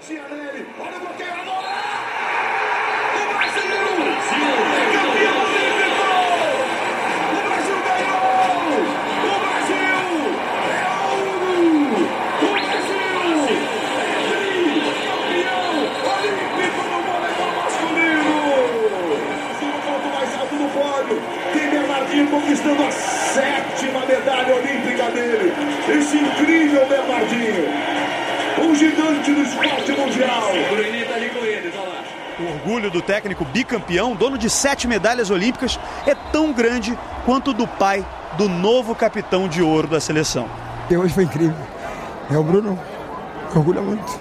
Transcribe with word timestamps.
Cianelli, 0.00 0.66
olha 0.80 0.96
o 0.96 1.00
bloqueio 1.00 1.32
agora! 1.32 1.70
O 3.14 3.22
Brasil! 3.34 3.62
É 4.74 4.82
campeão 4.92 5.36
olímpico! 5.44 6.08
O 7.30 7.40
Brasil 7.46 7.78
ganhou! 7.86 8.82
O 9.22 9.38
Brasil 9.44 9.78
é 9.78 9.94
ouro! 10.10 10.42
O 12.42 12.46
Brasil 12.50 12.98
é 12.98 13.14
campeão 15.06 15.62
olímpico 16.14 16.80
no 16.90 16.98
voleibol 17.06 17.52
masculino! 17.62 18.34
No 19.62 19.68
ponto 19.86 20.08
mais 20.14 20.30
alto 20.34 20.54
do 20.56 20.66
pódio. 20.74 21.16
Tem 21.52 21.66
Bernardinho 21.70 22.26
conquistando 22.28 22.82
a 22.82 22.90
sétima 22.90 24.00
medalha 24.06 24.52
olímpica 24.56 25.10
dele. 25.12 25.52
Esse 25.96 26.16
incrível 26.16 26.86
Bernardinho! 26.86 28.03
Um 28.74 28.76
gigante 28.76 29.32
do 29.32 29.40
esporte 29.40 29.92
mundial. 29.92 30.50
O 32.38 32.42
orgulho 32.54 32.90
do 32.90 33.00
técnico 33.00 33.44
bicampeão, 33.44 34.16
dono 34.16 34.36
de 34.36 34.50
sete 34.50 34.88
medalhas 34.88 35.30
olímpicas, 35.30 35.78
é 36.04 36.14
tão 36.14 36.52
grande 36.52 36.98
quanto 37.24 37.52
o 37.52 37.54
do 37.54 37.68
pai 37.68 38.04
do 38.36 38.48
novo 38.48 38.92
capitão 38.94 39.48
de 39.48 39.62
ouro 39.62 39.86
da 39.86 40.00
seleção. 40.00 40.48
E 40.90 40.96
hoje 40.96 41.14
foi 41.14 41.22
incrível. 41.22 41.56
É 42.28 42.36
o 42.36 42.42
Bruno, 42.42 42.78
orgulha 43.54 43.80
muito. 43.80 44.20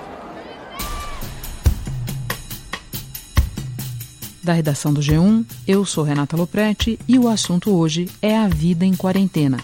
Da 4.44 4.54
redação 4.54 4.94
do 4.94 5.02
G1, 5.02 5.46
eu 5.68 5.84
sou 5.84 6.04
Renata 6.04 6.38
Loprete 6.38 7.00
e 7.08 7.18
o 7.18 7.28
assunto 7.28 7.76
hoje 7.76 8.08
é 8.22 8.38
a 8.38 8.48
vida 8.48 8.86
em 8.86 8.94
quarentena. 8.94 9.58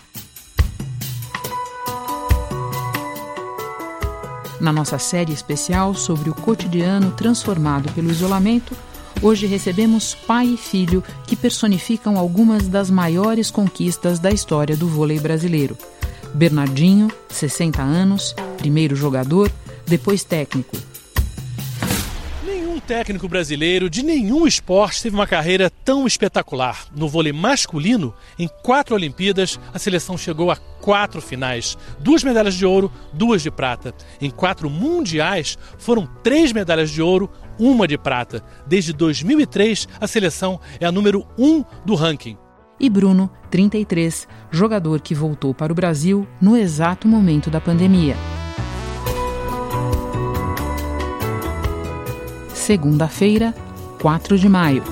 Na 4.59 4.73
nossa 4.73 4.99
série 4.99 5.31
especial 5.31 5.95
sobre 5.95 6.29
o 6.29 6.33
cotidiano 6.35 7.11
transformado 7.11 7.91
pelo 7.93 8.11
isolamento, 8.11 8.75
hoje 9.21 9.47
recebemos 9.47 10.13
pai 10.13 10.47
e 10.47 10.57
filho 10.57 11.03
que 11.25 11.35
personificam 11.35 12.17
algumas 12.17 12.67
das 12.67 12.89
maiores 12.89 13.49
conquistas 13.49 14.19
da 14.19 14.31
história 14.31 14.75
do 14.75 14.87
vôlei 14.87 15.19
brasileiro. 15.19 15.77
Bernardinho, 16.33 17.07
60 17.29 17.81
anos, 17.81 18.35
primeiro 18.57 18.95
jogador, 18.95 19.49
depois 19.85 20.23
técnico, 20.23 20.75
técnico 22.89 23.27
brasileiro 23.27 23.87
de 23.87 24.01
nenhum 24.01 24.47
esporte 24.47 25.03
teve 25.03 25.15
uma 25.15 25.27
carreira 25.27 25.69
tão 25.69 26.07
espetacular. 26.07 26.87
No 26.95 27.07
vôlei 27.07 27.31
masculino, 27.31 28.15
em 28.39 28.49
quatro 28.63 28.95
Olimpíadas, 28.95 29.59
a 29.71 29.77
seleção 29.77 30.17
chegou 30.17 30.49
a 30.49 30.55
quatro 30.55 31.21
finais: 31.21 31.77
duas 31.99 32.23
medalhas 32.23 32.55
de 32.55 32.65
ouro, 32.65 32.91
duas 33.13 33.43
de 33.43 33.51
prata. 33.51 33.93
Em 34.19 34.31
quatro 34.31 34.71
mundiais, 34.71 35.55
foram 35.77 36.09
três 36.23 36.51
medalhas 36.51 36.89
de 36.89 36.99
ouro, 36.99 37.29
uma 37.59 37.87
de 37.87 37.95
prata. 37.95 38.43
Desde 38.65 38.91
2003, 38.91 39.87
a 40.01 40.07
seleção 40.07 40.59
é 40.79 40.85
a 40.87 40.91
número 40.91 41.27
um 41.37 41.63
do 41.85 41.93
ranking. 41.93 42.39
E 42.79 42.89
Bruno, 42.89 43.29
33, 43.51 44.27
jogador 44.49 44.99
que 44.99 45.13
voltou 45.13 45.53
para 45.53 45.71
o 45.71 45.75
Brasil 45.75 46.27
no 46.41 46.57
exato 46.57 47.07
momento 47.07 47.51
da 47.51 47.61
pandemia. 47.61 48.15
Segunda-feira, 52.69 53.51
4 53.99 54.37
de 54.37 54.47
maio. 54.47 54.83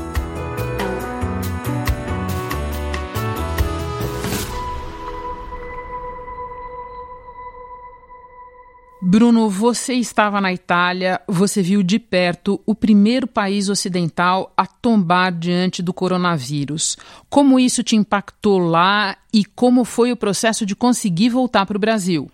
Bruno, 9.00 9.48
você 9.48 9.94
estava 9.94 10.42
na 10.42 10.52
Itália, 10.52 11.22
você 11.28 11.61
viu 11.61 11.83
de 11.83 12.00
perto 12.00 12.59
o 12.66 12.73
primeiro 12.73 13.28
país 13.28 13.70
ocidental 13.70 14.52
a 14.58 14.66
tombar 14.66 15.31
diante 15.31 15.83
do 15.83 15.94
coronavírus. 15.94 16.98
Como 17.30 17.59
isso 17.59 17.83
te 17.83 17.95
impactou 17.95 18.58
lá 18.58 19.15
e 19.32 19.45
como 19.45 19.86
foi 19.86 20.11
o 20.11 20.17
processo 20.17 20.65
de 20.65 20.76
conseguir 20.76 21.30
voltar 21.30 21.64
para 21.67 21.77
o 21.77 21.80
Brasil? 21.80 22.27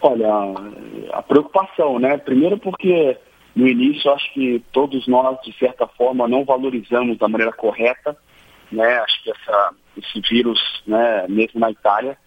Olha, 0.00 0.26
a 1.12 1.20
preocupação, 1.20 1.98
né? 1.98 2.16
Primeiro 2.16 2.56
porque 2.58 3.18
no 3.56 3.66
início, 3.66 4.12
acho 4.12 4.30
que 4.34 4.62
todos 4.70 5.08
nós, 5.08 5.40
de 5.40 5.50
certa 5.58 5.86
forma, 5.86 6.28
não 6.28 6.44
valorizamos 6.44 7.16
da 7.16 7.26
maneira 7.26 7.52
correta, 7.52 8.14
né? 8.70 8.98
Acho 8.98 9.22
que 9.22 9.30
essa, 9.30 9.74
esse 9.96 10.20
vírus, 10.20 10.60
né, 10.86 11.26
mesmo 11.26 11.58
na 11.58 11.70
Itália, 11.70 12.18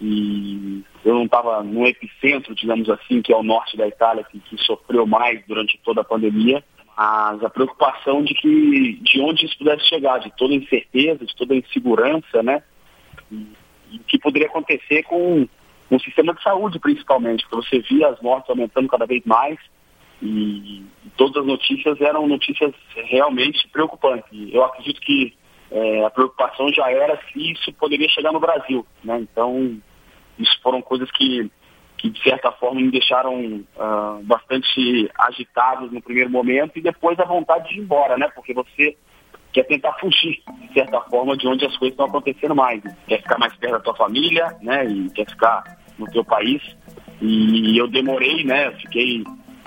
e 0.00 0.82
eu 1.04 1.14
não 1.14 1.24
estava 1.26 1.62
no 1.62 1.86
epicentro, 1.86 2.52
digamos 2.56 2.90
assim, 2.90 3.22
que 3.22 3.32
é 3.32 3.36
o 3.36 3.44
norte 3.44 3.76
da 3.76 3.86
Itália, 3.86 4.24
que, 4.24 4.40
que, 4.40 4.58
sofreu 4.58 5.06
mais 5.06 5.40
durante 5.46 5.78
toda 5.84 6.00
a 6.00 6.04
pandemia, 6.04 6.64
mas 6.96 7.44
a 7.44 7.48
preocupação 7.48 8.24
de 8.24 8.34
que 8.34 8.98
de 9.02 9.20
onde 9.20 9.46
isso 9.46 9.56
pudesse 9.56 9.86
chegar, 9.86 10.18
de 10.18 10.32
toda 10.36 10.52
a 10.52 10.56
incerteza, 10.56 11.24
de 11.24 11.36
toda 11.36 11.54
a 11.54 11.58
insegurança, 11.58 12.42
né? 12.42 12.60
E, 13.30 13.46
o 13.94 13.98
que 14.04 14.18
poderia 14.18 14.48
acontecer 14.48 15.04
com 15.04 15.46
o 15.90 16.00
sistema 16.00 16.34
de 16.34 16.42
saúde, 16.42 16.80
principalmente, 16.80 17.46
porque 17.46 17.68
você 17.68 17.78
via 17.80 18.08
as 18.08 18.20
mortes 18.20 18.50
aumentando 18.50 18.88
cada 18.88 19.06
vez 19.06 19.22
mais, 19.24 19.58
e 20.22 20.84
todas 21.16 21.38
as 21.38 21.46
notícias 21.46 22.00
eram 22.00 22.28
notícias 22.28 22.72
realmente 22.94 23.68
preocupantes. 23.68 24.30
Eu 24.52 24.64
acredito 24.64 25.00
que 25.00 25.34
é, 25.70 26.04
a 26.04 26.10
preocupação 26.10 26.72
já 26.72 26.90
era 26.90 27.18
se 27.32 27.52
isso 27.52 27.72
poderia 27.72 28.08
chegar 28.08 28.32
no 28.32 28.38
Brasil. 28.38 28.86
Né? 29.02 29.18
Então, 29.20 29.76
isso 30.38 30.60
foram 30.62 30.80
coisas 30.80 31.10
que, 31.10 31.50
que 31.98 32.08
de 32.08 32.22
certa 32.22 32.52
forma, 32.52 32.80
me 32.80 32.90
deixaram 32.90 33.64
uh, 33.76 34.22
bastante 34.22 35.10
agitados 35.18 35.90
no 35.90 36.00
primeiro 36.00 36.30
momento 36.30 36.78
e 36.78 36.82
depois 36.82 37.18
a 37.18 37.24
vontade 37.24 37.68
de 37.68 37.80
ir 37.80 37.82
embora, 37.82 38.16
né? 38.16 38.28
porque 38.32 38.54
você 38.54 38.96
quer 39.52 39.64
tentar 39.64 39.92
fugir, 39.94 40.40
de 40.60 40.72
certa 40.72 41.00
forma, 41.02 41.36
de 41.36 41.48
onde 41.48 41.66
as 41.66 41.76
coisas 41.76 41.94
estão 41.94 42.06
acontecendo 42.06 42.54
mais. 42.54 42.80
Quer 43.08 43.22
ficar 43.22 43.38
mais 43.38 43.54
perto 43.56 43.72
da 43.72 43.80
tua 43.80 43.96
família 43.96 44.56
né? 44.62 44.86
e 44.86 45.10
quer 45.10 45.28
ficar 45.28 45.64
no 45.98 46.06
teu 46.10 46.24
país. 46.24 46.62
E 47.20 47.78
eu 47.78 47.86
demorei, 47.86 48.42
né? 48.42 48.72
Fiquei 48.72 49.22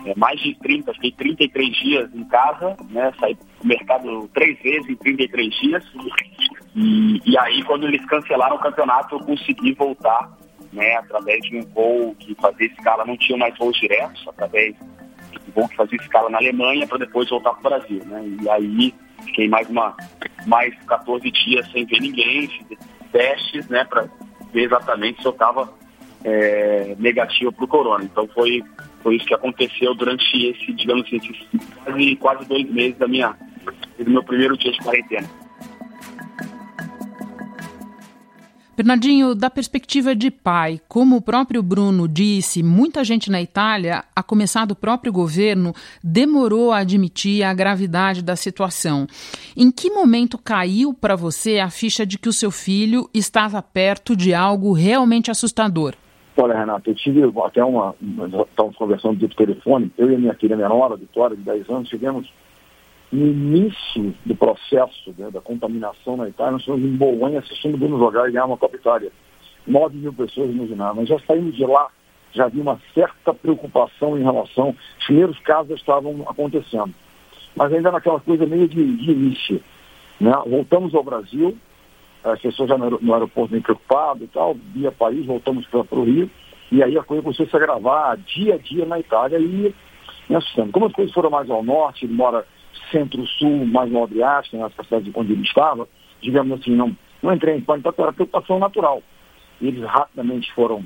é, 0.05 0.13
mais 0.15 0.39
de 0.39 0.53
30, 0.59 0.93
fiquei 0.93 1.11
33 1.13 1.75
dias 1.77 2.13
em 2.13 2.23
casa, 2.25 2.77
né? 2.89 3.11
Saí 3.19 3.33
do 3.33 3.67
mercado 3.67 4.29
três 4.33 4.61
vezes 4.61 4.87
em 4.87 4.95
33 4.95 5.55
dias. 5.59 5.83
E, 6.75 7.21
e 7.25 7.37
aí, 7.39 7.63
quando 7.63 7.87
eles 7.87 8.05
cancelaram 8.05 8.55
o 8.55 8.59
campeonato, 8.59 9.15
eu 9.15 9.19
consegui 9.21 9.73
voltar, 9.73 10.31
né? 10.71 10.95
Através 10.97 11.41
de 11.41 11.57
um 11.57 11.61
voo 11.73 12.15
que 12.19 12.35
fazia 12.35 12.67
escala, 12.67 13.03
não 13.03 13.17
tinha 13.17 13.37
mais 13.37 13.57
voos 13.57 13.75
diretos, 13.79 14.23
através 14.27 14.75
de 14.75 14.83
um 15.49 15.51
voo 15.55 15.67
que 15.67 15.75
fazia 15.75 15.97
escala 15.99 16.29
na 16.29 16.37
Alemanha 16.37 16.87
para 16.87 16.99
depois 16.99 17.27
voltar 17.27 17.53
para 17.55 17.59
o 17.59 17.79
Brasil, 17.79 18.05
né? 18.05 18.23
E 18.43 18.49
aí 18.49 18.93
fiquei 19.25 19.49
mais 19.49 19.67
uma 19.69 19.95
mais 20.45 20.75
14 20.83 21.31
dias 21.31 21.71
sem 21.71 21.83
ver 21.85 21.99
ninguém, 21.99 22.47
testes, 23.11 23.67
né? 23.69 23.83
Para 23.85 24.07
ver 24.53 24.65
exatamente 24.65 25.19
se 25.19 25.27
eu 25.27 25.31
estava 25.31 25.73
é, 26.23 26.95
negativo 26.99 27.51
para 27.51 27.65
o 27.65 27.67
corona. 27.67 28.03
Então 28.03 28.27
foi 28.27 28.61
foi 29.05 29.17
isso 29.17 29.25
que 29.27 29.35
aconteceu 29.35 29.93
durante 29.93 30.23
esse, 30.47 30.73
digamos 30.73 31.05
assim, 31.05 31.17
esses 31.17 31.37
quase, 31.83 32.15
quase 32.15 32.49
dois 32.49 32.67
meses 32.71 32.97
da 32.97 33.07
minha, 33.07 33.37
do 33.99 34.09
meu 34.09 34.23
primeiro 34.23 34.57
dia 34.57 34.71
de 34.71 34.79
quarentena. 34.79 35.29
Bernardinho, 38.75 39.35
da 39.35 39.47
perspectiva 39.51 40.15
de 40.15 40.31
pai, 40.31 40.81
como 40.87 41.17
o 41.17 41.21
próprio 41.21 41.61
Bruno 41.61 42.07
disse, 42.07 42.63
muita 42.63 43.03
gente 43.03 43.29
na 43.29 43.39
Itália, 43.39 44.03
a 44.15 44.23
começar 44.23 44.65
do 44.65 44.75
próprio 44.75 45.13
governo, 45.13 45.73
demorou 46.03 46.71
a 46.71 46.79
admitir 46.79 47.43
a 47.43 47.53
gravidade 47.53 48.23
da 48.23 48.35
situação. 48.35 49.05
Em 49.55 49.69
que 49.69 49.91
momento 49.91 50.35
caiu 50.35 50.95
para 50.95 51.15
você 51.15 51.59
a 51.59 51.69
ficha 51.69 52.07
de 52.07 52.17
que 52.17 52.27
o 52.27 52.33
seu 52.33 52.49
filho 52.49 53.07
estava 53.13 53.61
perto 53.61 54.15
de 54.15 54.33
algo 54.33 54.73
realmente 54.73 55.29
assustador? 55.29 55.95
Olha, 56.37 56.57
Renato, 56.57 56.89
eu 56.89 56.95
tive 56.95 57.21
até 57.43 57.63
uma. 57.63 57.95
Estávamos 58.49 58.77
conversando 58.77 59.17
do 59.17 59.35
telefone, 59.35 59.91
eu 59.97 60.11
e 60.11 60.15
a 60.15 60.17
minha 60.17 60.33
filha 60.33 60.57
menor, 60.57 60.91
a 60.91 60.95
Vitória, 60.95 61.35
de 61.35 61.43
10 61.43 61.69
anos, 61.69 61.89
chegamos 61.89 62.29
no 63.11 63.27
início 63.27 64.13
do 64.25 64.35
processo 64.35 65.13
né, 65.17 65.29
da 65.31 65.39
contaminação 65.39 66.17
na 66.17 66.27
Itália, 66.27 66.53
nós 66.53 66.61
estamos 66.61 66.81
em 66.81 66.95
Bolonha 66.95 67.39
assistindo 67.39 67.75
o 67.75 67.77
Bruno 67.77 67.97
jogar 67.97 68.27
e 68.27 68.31
ganhar 68.31 68.45
uma 68.45 68.57
Copa 68.57 68.75
Itália. 68.75 69.11
9 69.65 69.97
mil 69.97 70.13
pessoas 70.13 70.53
no. 70.53 70.67
Mas 70.93 71.07
já 71.07 71.17
saímos 71.19 71.55
de 71.55 71.65
lá, 71.65 71.87
já 72.33 72.45
havia 72.45 72.61
uma 72.61 72.79
certa 72.93 73.33
preocupação 73.33 74.17
em 74.17 74.23
relação. 74.23 74.75
Os 74.99 75.05
primeiros 75.05 75.39
casos 75.39 75.79
estavam 75.79 76.23
acontecendo. 76.27 76.93
Mas 77.55 77.73
ainda 77.73 77.91
naquela 77.91 78.19
coisa 78.19 78.45
meio 78.45 78.67
de, 78.67 78.97
de 78.97 79.11
início. 79.11 79.63
Né? 80.19 80.33
Voltamos 80.45 80.93
ao 80.93 81.03
Brasil, 81.03 81.57
as 82.25 82.39
pessoas 82.39 82.69
já 82.69 82.77
no, 82.77 83.13
aeroporto 83.13 83.51
bem 83.51 83.61
preocupadas 83.61 84.23
e 84.23 84.27
tal, 84.27 84.55
via 84.73 84.91
país, 84.91 85.25
voltamos 85.25 85.65
para 85.67 85.85
o 85.91 86.03
Rio, 86.03 86.29
e 86.71 86.81
aí 86.81 86.97
a 86.97 87.03
coisa 87.03 87.21
começou 87.21 87.45
a 87.45 87.49
se 87.49 87.55
agravar 87.55 88.17
dia 88.17 88.55
a 88.55 88.57
dia 88.57 88.85
na 88.85 88.99
Itália 88.99 89.37
e 89.37 89.73
me 90.27 90.35
assustando. 90.35 90.71
Como 90.71 90.87
as 90.87 90.93
coisas 90.93 91.13
foram 91.13 91.29
mais 91.29 91.49
ao 91.49 91.63
norte, 91.63 92.05
ele 92.05 92.13
mora 92.13 92.45
centro-sul, 92.91 93.65
mais 93.67 93.91
no 93.91 94.03
Adriático, 94.03 94.57
na 94.57 94.69
cidade 94.69 95.11
onde 95.13 95.33
ele 95.33 95.43
estava, 95.43 95.87
digamos 96.21 96.59
assim, 96.59 96.71
não, 96.71 96.95
não 97.21 97.33
entrei 97.33 97.55
em 97.55 97.61
pânico, 97.61 97.93
era 97.97 98.11
preocupação 98.11 98.57
natural. 98.57 99.03
Eles 99.61 99.83
rapidamente 99.83 100.51
foram 100.53 100.83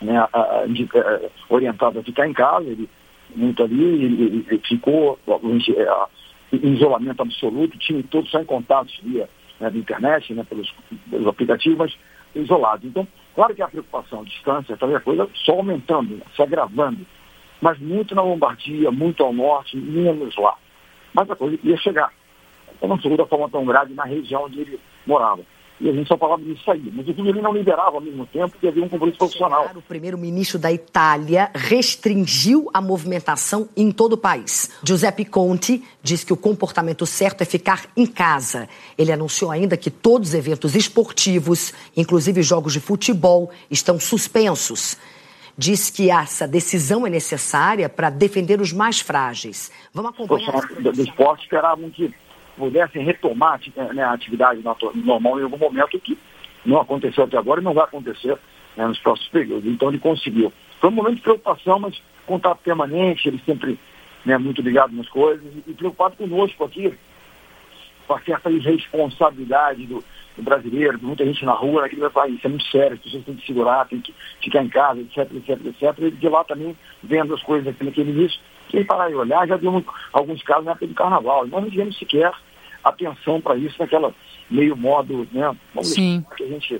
né, 0.00 0.18
a, 0.18 0.28
a, 0.32 0.64
a, 0.64 1.20
orientados 1.48 2.00
a 2.00 2.04
ficar 2.04 2.28
em 2.28 2.34
casa, 2.34 2.66
ele 2.66 2.88
muito 3.34 3.62
ali, 3.62 4.44
e, 4.50 4.54
e 4.54 4.58
ficou 4.58 5.18
em 6.52 6.74
isolamento 6.74 7.22
absoluto, 7.22 7.74
o 7.74 7.78
time 7.78 8.02
todo 8.02 8.28
só 8.28 8.40
em 8.40 8.44
contato 8.44 8.92
via 9.02 9.28
né, 9.60 9.70
da 9.70 9.78
internet, 9.78 10.34
né, 10.34 10.44
pelos, 10.44 10.72
pelos 11.10 11.26
aplicativos, 11.26 11.78
mas 11.78 11.96
isolado. 12.34 12.86
Então, 12.86 13.06
claro 13.34 13.54
que 13.54 13.62
a 13.62 13.68
preocupação, 13.68 14.20
a 14.20 14.24
distância, 14.24 14.76
talvez 14.76 15.00
a 15.00 15.04
coisa 15.04 15.28
só 15.34 15.52
aumentando, 15.52 16.20
se 16.34 16.42
agravando, 16.42 17.06
mas 17.60 17.78
muito 17.78 18.14
na 18.14 18.22
Lombardia, 18.22 18.90
muito 18.90 19.22
ao 19.22 19.32
norte, 19.32 19.76
menos 19.76 20.36
lá. 20.36 20.56
Mas 21.14 21.30
a 21.30 21.36
coisa 21.36 21.58
ia 21.62 21.76
chegar. 21.78 22.12
Então 22.76 22.88
não 22.88 23.00
chegou 23.00 23.16
da 23.16 23.26
forma 23.26 23.48
tão 23.48 23.64
grave 23.64 23.94
na 23.94 24.04
região 24.04 24.44
onde 24.44 24.60
ele 24.60 24.80
morava. 25.06 25.42
E 25.78 25.90
a 25.90 25.92
gente 25.92 26.08
só 26.08 26.16
falava 26.16 26.42
disso 26.42 26.70
aí. 26.70 26.90
Mas 26.92 27.06
o 27.06 27.10
ele 27.10 27.42
não 27.42 27.52
liberava 27.52 27.96
ao 27.96 28.00
mesmo 28.00 28.26
tempo 28.26 28.56
que 28.58 28.66
havia 28.66 28.82
um 28.82 28.88
compromisso 28.88 29.18
profissional. 29.18 29.70
O 29.74 29.82
primeiro-ministro 29.82 30.58
da 30.58 30.72
Itália 30.72 31.50
restringiu 31.54 32.70
a 32.72 32.80
movimentação 32.80 33.68
em 33.76 33.90
todo 33.90 34.14
o 34.14 34.16
país. 34.16 34.70
Giuseppe 34.82 35.24
Conte 35.24 35.82
diz 36.02 36.24
que 36.24 36.32
o 36.32 36.36
comportamento 36.36 37.04
certo 37.04 37.42
é 37.42 37.44
ficar 37.44 37.86
em 37.96 38.06
casa. 38.06 38.68
Ele 38.96 39.12
anunciou 39.12 39.50
ainda 39.50 39.76
que 39.76 39.90
todos 39.90 40.30
os 40.30 40.34
eventos 40.34 40.74
esportivos, 40.74 41.74
inclusive 41.96 42.42
jogos 42.42 42.72
de 42.72 42.80
futebol, 42.80 43.50
estão 43.70 44.00
suspensos. 44.00 44.96
Diz 45.58 45.90
que 45.90 46.10
essa 46.10 46.46
decisão 46.46 47.06
é 47.06 47.10
necessária 47.10 47.88
para 47.88 48.10
defender 48.10 48.60
os 48.60 48.72
mais 48.72 49.00
frágeis. 49.00 49.70
Vamos 49.92 50.12
acompanhar. 50.12 50.54
Os 50.54 50.96
do 50.96 51.02
esporte 51.02 51.44
esperavam 51.44 51.90
que 51.90 52.14
pudessem 52.56 53.04
retomar 53.04 53.60
né, 53.94 54.02
a 54.02 54.12
atividade 54.12 54.62
normal 54.94 55.40
em 55.40 55.44
algum 55.44 55.58
momento, 55.58 55.98
que 56.00 56.18
não 56.64 56.80
aconteceu 56.80 57.24
até 57.24 57.36
agora 57.36 57.60
e 57.60 57.64
não 57.64 57.74
vai 57.74 57.84
acontecer 57.84 58.36
né, 58.76 58.86
nos 58.86 58.98
próximos 58.98 59.30
períodos. 59.30 59.70
Então 59.70 59.88
ele 59.88 59.98
conseguiu. 59.98 60.52
Foi 60.80 60.90
um 60.90 60.94
momento 60.94 61.16
de 61.16 61.22
preocupação, 61.22 61.78
mas 61.78 62.00
contato 62.26 62.58
permanente, 62.62 63.28
ele 63.28 63.40
sempre 63.46 63.78
né, 64.24 64.36
muito 64.36 64.60
ligado 64.60 64.94
nas 64.94 65.08
coisas 65.08 65.44
e, 65.66 65.72
preocupado 65.72 66.16
conosco 66.16 66.64
aqui, 66.64 66.92
com 68.06 68.14
a 68.14 68.20
certa 68.20 68.50
irresponsabilidade 68.50 69.86
do, 69.86 70.02
do 70.36 70.42
brasileiro, 70.42 70.98
muita 71.00 71.24
gente 71.24 71.44
na 71.44 71.52
rua, 71.52 71.82
naquele 71.82 72.00
meu 72.00 72.10
país, 72.10 72.36
isso 72.36 72.46
é 72.46 72.50
muito 72.50 72.66
sério, 72.66 72.94
as 72.94 73.00
pessoas 73.00 73.24
têm 73.24 73.36
que 73.36 73.46
segurar, 73.46 73.86
têm 73.86 74.00
que 74.00 74.14
ficar 74.42 74.62
em 74.62 74.68
casa, 74.68 75.00
etc, 75.00 75.18
etc, 75.32 75.66
etc. 75.66 75.98
E 75.98 76.10
de 76.10 76.28
lá 76.28 76.44
também 76.44 76.76
vendo 77.02 77.34
as 77.34 77.42
coisas 77.42 77.68
aqui 77.68 77.84
naquele 77.84 78.10
início, 78.10 78.38
quem 78.68 78.84
parar 78.84 79.10
e 79.10 79.14
olhar, 79.14 79.46
já 79.46 79.56
deu 79.56 79.84
alguns 80.12 80.42
casos 80.42 80.64
na 80.64 80.72
época 80.72 80.88
do 80.88 80.94
carnaval. 80.94 81.46
Nós 81.46 81.62
não 81.62 81.70
tivemos 81.70 81.96
sequer 81.96 82.32
atenção 82.88 83.40
para 83.40 83.56
isso 83.56 83.76
naquela 83.78 84.14
meio 84.50 84.76
modo, 84.76 85.26
né? 85.32 85.54
Vamos 85.74 85.90
Sim. 85.90 86.24
que 86.36 86.44
a 86.44 86.46
gente 86.46 86.78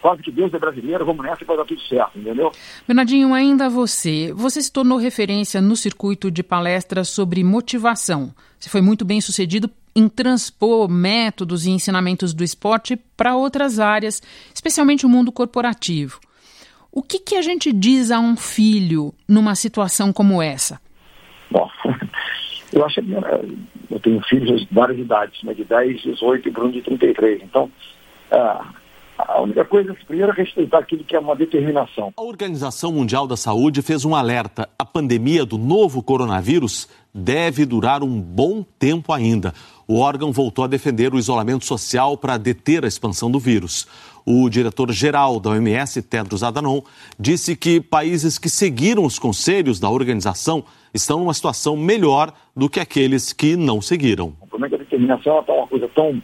quase 0.00 0.22
que 0.22 0.30
Deus 0.30 0.54
é 0.54 0.58
brasileiro, 0.58 1.04
vamos 1.04 1.24
nessa 1.24 1.42
e 1.42 1.46
vai 1.46 1.56
dar 1.56 1.64
tudo 1.64 1.80
certo, 1.80 2.16
entendeu? 2.16 2.52
Bernardinho, 2.86 3.34
ainda 3.34 3.68
você. 3.68 4.32
Você 4.34 4.62
se 4.62 4.72
tornou 4.72 4.98
referência 4.98 5.60
no 5.60 5.74
circuito 5.74 6.30
de 6.30 6.42
palestras 6.44 7.08
sobre 7.08 7.42
motivação. 7.42 8.32
Você 8.58 8.70
foi 8.70 8.80
muito 8.80 9.04
bem 9.04 9.20
sucedido 9.20 9.68
em 9.96 10.08
transpor 10.08 10.88
métodos 10.88 11.66
e 11.66 11.70
ensinamentos 11.70 12.32
do 12.34 12.44
esporte 12.44 12.96
para 13.16 13.34
outras 13.34 13.80
áreas, 13.80 14.22
especialmente 14.54 15.04
o 15.04 15.08
mundo 15.08 15.32
corporativo. 15.32 16.20
O 16.92 17.02
que, 17.02 17.18
que 17.18 17.34
a 17.34 17.42
gente 17.42 17.72
diz 17.72 18.10
a 18.10 18.20
um 18.20 18.36
filho 18.36 19.12
numa 19.26 19.54
situação 19.54 20.12
como 20.12 20.40
essa? 20.40 20.80
Bom, 21.50 21.68
eu 22.76 22.84
acho 22.84 23.00
que 23.00 23.12
eu 23.90 24.00
tenho 24.00 24.20
filhos 24.22 24.60
de 24.60 24.68
várias 24.70 24.98
idades, 24.98 25.42
né, 25.42 25.54
de 25.54 25.64
10, 25.64 26.02
18 26.02 26.48
e 26.48 26.50
Bruno 26.50 26.72
de 26.72 26.82
33. 26.82 27.42
Então, 27.42 27.70
ah, 28.30 28.70
a 29.18 29.40
única 29.40 29.64
coisa, 29.64 29.96
primeiro, 30.06 30.30
é 30.30 30.34
respeitar 30.34 30.78
aquilo 30.78 31.02
que 31.02 31.16
é 31.16 31.18
uma 31.18 31.34
determinação. 31.34 32.12
A 32.16 32.22
Organização 32.22 32.92
Mundial 32.92 33.26
da 33.26 33.36
Saúde 33.36 33.80
fez 33.80 34.04
um 34.04 34.14
alerta. 34.14 34.68
A 34.78 34.84
pandemia 34.84 35.46
do 35.46 35.56
novo 35.56 36.02
coronavírus 36.02 36.86
deve 37.14 37.64
durar 37.64 38.02
um 38.02 38.20
bom 38.20 38.62
tempo 38.78 39.12
ainda. 39.12 39.54
O 39.88 40.00
órgão 40.00 40.32
voltou 40.32 40.64
a 40.64 40.68
defender 40.68 41.14
o 41.14 41.18
isolamento 41.18 41.64
social 41.64 42.18
para 42.18 42.36
deter 42.36 42.84
a 42.84 42.88
expansão 42.88 43.30
do 43.30 43.38
vírus. 43.38 43.86
O 44.26 44.50
diretor-geral 44.50 45.40
da 45.40 45.50
OMS, 45.50 46.02
Tedros 46.02 46.42
Adhanom, 46.42 46.82
disse 47.18 47.56
que 47.56 47.80
países 47.80 48.38
que 48.38 48.50
seguiram 48.50 49.04
os 49.04 49.18
conselhos 49.18 49.80
da 49.80 49.88
organização 49.88 50.64
estão 51.02 51.20
numa 51.20 51.34
situação 51.34 51.76
melhor 51.76 52.32
do 52.54 52.68
que 52.68 52.80
aqueles 52.80 53.32
que 53.32 53.56
não 53.56 53.80
seguiram. 53.80 54.34
O 54.40 54.46
problema 54.46 54.66
é 54.66 54.68
que 54.70 54.74
a 54.74 54.78
determinação 54.78 55.40
está 55.40 55.52
uma 55.52 55.66
coisa 55.66 55.88
tão 55.88 56.22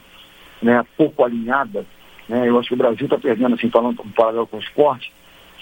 né, 0.62 0.84
pouco 0.96 1.24
alinhada 1.24 1.86
né? 2.28 2.48
Eu 2.48 2.58
acho 2.58 2.68
que 2.68 2.74
o 2.74 2.78
Brasil 2.78 3.04
está 3.04 3.18
perdendo, 3.18 3.54
assim, 3.54 3.70
falando 3.70 4.00
um 4.02 4.10
paralelo 4.10 4.46
com 4.46 4.56
o 4.56 4.60
esporte. 4.60 5.12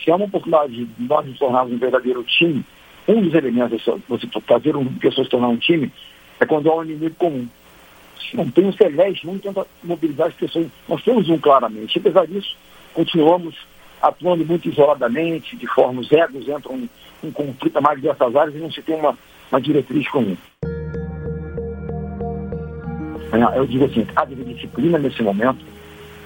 Se 0.02 0.10
há 0.10 0.16
uma 0.16 0.26
oportunidade 0.26 0.84
de 0.84 0.88
nós 0.98 1.26
nos 1.26 1.38
tornarmos 1.38 1.72
um 1.72 1.78
verdadeiro 1.78 2.22
time, 2.24 2.64
um 3.08 3.20
dos 3.22 3.34
elementos 3.34 3.82
de 3.82 4.02
você 4.08 4.26
fazer 4.46 4.76
um, 4.76 4.84
pessoas 4.94 5.28
tornar 5.28 5.48
um 5.48 5.56
time 5.56 5.90
é 6.38 6.46
quando 6.46 6.70
há 6.70 6.76
um 6.76 6.84
inimigo 6.84 7.14
comum. 7.16 7.48
Se 8.20 8.36
não 8.36 8.48
tem 8.50 8.64
um 8.64 8.72
celeste, 8.72 9.26
não 9.26 9.38
tenta 9.38 9.66
mobilizar 9.82 10.28
as 10.28 10.34
pessoas. 10.34 10.68
Nós 10.88 11.02
temos 11.02 11.28
um 11.28 11.38
claramente. 11.38 11.98
Apesar 11.98 12.26
disso, 12.26 12.56
continuamos 12.94 13.56
atuando 14.00 14.44
muito 14.44 14.68
isoladamente, 14.68 15.56
de 15.56 15.66
forma 15.66 16.00
os 16.00 16.10
egos 16.10 16.48
entram 16.48 16.76
em, 16.76 16.90
em 17.24 17.30
conflito 17.30 17.76
a 17.76 17.80
mais 17.80 18.00
diversas 18.00 18.34
áreas 18.34 18.54
e 18.54 18.58
não 18.58 18.70
se 18.70 18.82
tem 18.82 18.96
uma, 18.96 19.16
uma 19.50 19.60
diretriz 19.60 20.08
comum. 20.08 20.36
É, 23.32 23.58
eu 23.58 23.66
digo 23.66 23.84
assim, 23.84 24.06
há 24.16 24.24
de 24.24 24.34
disciplina 24.36 24.98
nesse 24.98 25.22
momento, 25.22 25.64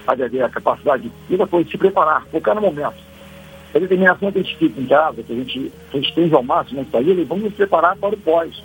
a, 0.07 0.13
a 0.13 0.49
capacidade 0.49 1.11
e 1.29 1.37
depois 1.37 1.67
de 1.67 1.73
se 1.73 1.79
preparar, 1.79 2.27
no 2.33 2.61
momento. 2.61 3.15
A 3.75 3.79
determinação 3.79 4.31
que 4.31 4.39
a 4.39 4.43
gente 4.43 4.57
fica 4.57 4.81
em 4.81 4.87
casa, 4.87 5.23
que 5.23 5.33
a 5.33 5.37
gente 5.37 5.73
restringe 5.93 6.35
ao 6.35 6.43
máximo 6.43 6.81
na 6.81 6.87
saída, 6.91 7.25
vamos 7.25 7.45
nos 7.45 7.55
preparar 7.55 7.97
para 7.97 8.15
o 8.15 8.19
pós. 8.19 8.63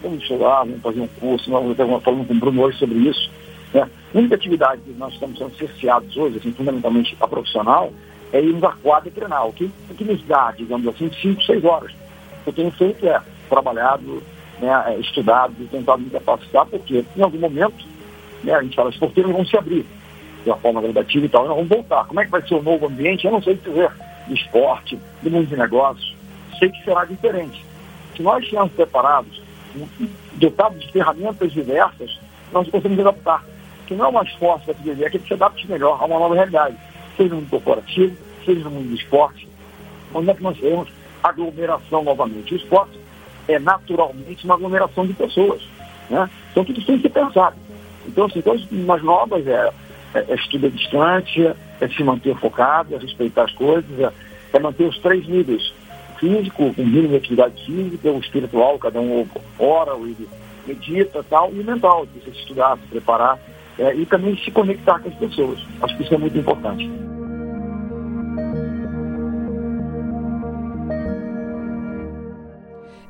Vamos 0.00 0.22
estudar, 0.22 0.60
vamos 0.60 0.80
fazer 0.80 1.00
um 1.00 1.06
curso, 1.08 1.50
nós 1.50 1.68
estamos 1.70 2.02
falando 2.02 2.26
com 2.26 2.34
o 2.34 2.38
Bruno 2.38 2.62
hoje 2.62 2.78
sobre 2.78 2.98
isso. 2.98 3.30
Né? 3.72 3.82
A 3.82 4.18
única 4.18 4.36
atividade 4.36 4.80
que 4.82 4.92
nós 4.92 5.12
estamos 5.12 5.38
sendo 5.38 5.56
cerceados 5.56 6.16
hoje, 6.16 6.38
assim, 6.38 6.52
fundamentalmente 6.52 7.16
a 7.20 7.26
profissional, 7.26 7.92
é 8.34 8.40
irmos 8.40 8.64
à 8.64 8.72
quadra 8.72 9.08
e 9.08 9.12
treinar. 9.12 9.46
O 9.46 9.52
que, 9.52 9.70
o 9.88 9.94
que 9.94 10.04
nos 10.04 10.20
dá, 10.26 10.52
digamos 10.56 10.86
assim, 10.88 11.08
5, 11.08 11.42
6 11.44 11.64
horas. 11.64 11.92
Eu 12.44 12.52
tenho 12.52 12.70
feito 12.72 13.06
é 13.06 13.22
trabalhado, 13.48 14.22
né, 14.60 14.84
é, 14.88 14.98
estudado, 14.98 15.54
tentado 15.70 16.02
me 16.02 16.10
capacitar, 16.10 16.66
porque 16.66 17.04
em 17.16 17.22
algum 17.22 17.38
momento 17.38 17.86
né, 18.42 18.52
a 18.52 18.62
gente 18.62 18.74
fala, 18.74 18.90
os 18.90 18.96
porteiros 18.96 19.32
vão 19.32 19.46
se 19.46 19.56
abrir 19.56 19.86
de 20.42 20.50
uma 20.50 20.56
forma 20.56 20.82
gradativa 20.82 21.24
e 21.24 21.28
tal. 21.28 21.46
Nós 21.46 21.56
vamos 21.56 21.68
voltar. 21.68 22.04
Como 22.06 22.20
é 22.20 22.24
que 22.24 22.30
vai 22.30 22.42
ser 22.42 22.54
o 22.54 22.62
novo 22.62 22.86
ambiente? 22.86 23.24
Eu 23.24 23.32
não 23.32 23.40
sei 23.40 23.54
dizer 23.54 23.90
de 24.26 24.34
esporte, 24.34 24.98
do 25.22 25.30
mundo 25.30 25.46
de 25.46 25.56
negócios. 25.56 26.14
Sei 26.58 26.68
que 26.68 26.84
será 26.84 27.04
diferente. 27.04 27.64
Se 28.16 28.22
nós 28.22 28.42
estivermos 28.42 28.72
preparados, 28.72 29.42
dotados 30.34 30.80
de 30.80 30.92
ferramentas 30.92 31.52
diversas, 31.52 32.18
nós 32.52 32.68
conseguimos 32.68 33.06
adaptar. 33.06 33.44
Que 33.86 33.94
não 33.94 34.06
é 34.06 34.10
mais 34.10 34.32
forte 34.32 34.64
para 34.64 34.74
se 34.74 34.82
viver, 34.82 35.06
é 35.06 35.10
que 35.10 35.18
se 35.20 35.34
adapte 35.34 35.70
melhor 35.70 35.98
a 36.00 36.06
uma 36.06 36.18
nova 36.18 36.34
realidade. 36.34 36.76
Seja 37.16 37.30
no 37.30 37.36
mundo 37.36 37.50
corporativo, 37.50 38.16
seja 38.44 38.64
no 38.64 38.70
mundo 38.70 38.88
do 38.88 38.94
esporte. 38.94 39.48
Onde 40.12 40.30
é 40.30 40.34
que 40.34 40.42
nós 40.42 40.58
teremos 40.58 40.88
aglomeração 41.22 42.04
novamente? 42.04 42.54
O 42.54 42.56
esporte 42.56 42.98
é 43.48 43.58
naturalmente 43.58 44.44
uma 44.44 44.54
aglomeração 44.54 45.06
de 45.06 45.12
pessoas. 45.12 45.62
Né? 46.10 46.28
Então 46.50 46.64
tudo 46.64 46.78
isso 46.78 46.86
tem 46.86 46.96
que 46.96 47.02
ser 47.02 47.10
pensado. 47.10 47.56
Então, 48.06 48.26
assim, 48.26 48.42
coisas 48.42 48.70
mais 48.70 49.02
novas 49.02 49.46
é 49.46 49.72
é, 50.14 50.24
é 50.28 50.34
estudo 50.36 50.70
distante, 50.70 51.44
é 51.80 51.88
se 51.88 52.04
manter 52.04 52.36
focado, 52.36 52.94
é 52.94 52.98
respeitar 52.98 53.44
as 53.44 53.52
coisas, 53.52 54.00
é, 54.00 54.12
é 54.52 54.58
manter 54.58 54.84
os 54.84 54.98
três 54.98 55.26
níveis. 55.26 55.74
Físico, 56.18 56.72
com 56.72 56.82
mínimo 56.82 57.08
de 57.08 57.16
atividade 57.16 57.64
física, 57.66 58.10
o 58.10 58.20
espiritual, 58.20 58.78
cada 58.78 59.00
um 59.00 59.26
ora, 59.58 59.94
ou 59.94 60.06
ele 60.06 60.28
medita 60.64 61.24
tal, 61.28 61.52
e 61.52 61.60
o 61.60 61.64
mental, 61.64 62.06
de 62.06 62.20
se 62.20 62.38
estudar, 62.38 62.78
se 62.78 62.86
preparar, 62.86 63.38
é, 63.78 63.94
e 63.94 64.06
também 64.06 64.36
se 64.38 64.50
conectar 64.50 64.98
com 65.00 65.08
as 65.08 65.14
pessoas. 65.16 65.58
Acho 65.82 65.96
que 65.96 66.02
isso 66.02 66.14
é 66.14 66.18
muito 66.18 66.38
importante. 66.38 66.90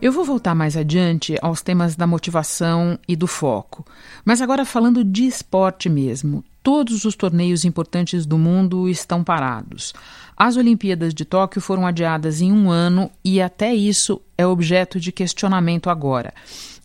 Eu 0.00 0.12
vou 0.12 0.24
voltar 0.24 0.54
mais 0.54 0.76
adiante 0.76 1.34
aos 1.40 1.62
temas 1.62 1.96
da 1.96 2.06
motivação 2.06 2.98
e 3.08 3.16
do 3.16 3.26
foco. 3.26 3.84
Mas 4.24 4.42
agora 4.42 4.64
falando 4.64 5.02
de 5.02 5.26
esporte 5.26 5.88
mesmo 5.88 6.44
todos 6.64 7.04
os 7.04 7.14
torneios 7.14 7.66
importantes 7.66 8.24
do 8.24 8.38
mundo 8.38 8.88
estão 8.88 9.22
parados. 9.22 9.92
As 10.34 10.56
Olimpíadas 10.56 11.12
de 11.12 11.22
Tóquio 11.26 11.60
foram 11.60 11.86
adiadas 11.86 12.40
em 12.40 12.50
um 12.50 12.70
ano 12.70 13.10
e 13.22 13.40
até 13.40 13.74
isso 13.74 14.18
é 14.36 14.46
objeto 14.46 14.98
de 14.98 15.12
questionamento 15.12 15.90
agora. 15.90 16.32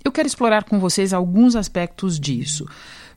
Eu 0.03 0.11
quero 0.11 0.27
explorar 0.27 0.65
com 0.65 0.79
vocês 0.79 1.13
alguns 1.13 1.55
aspectos 1.55 2.19
disso. 2.19 2.65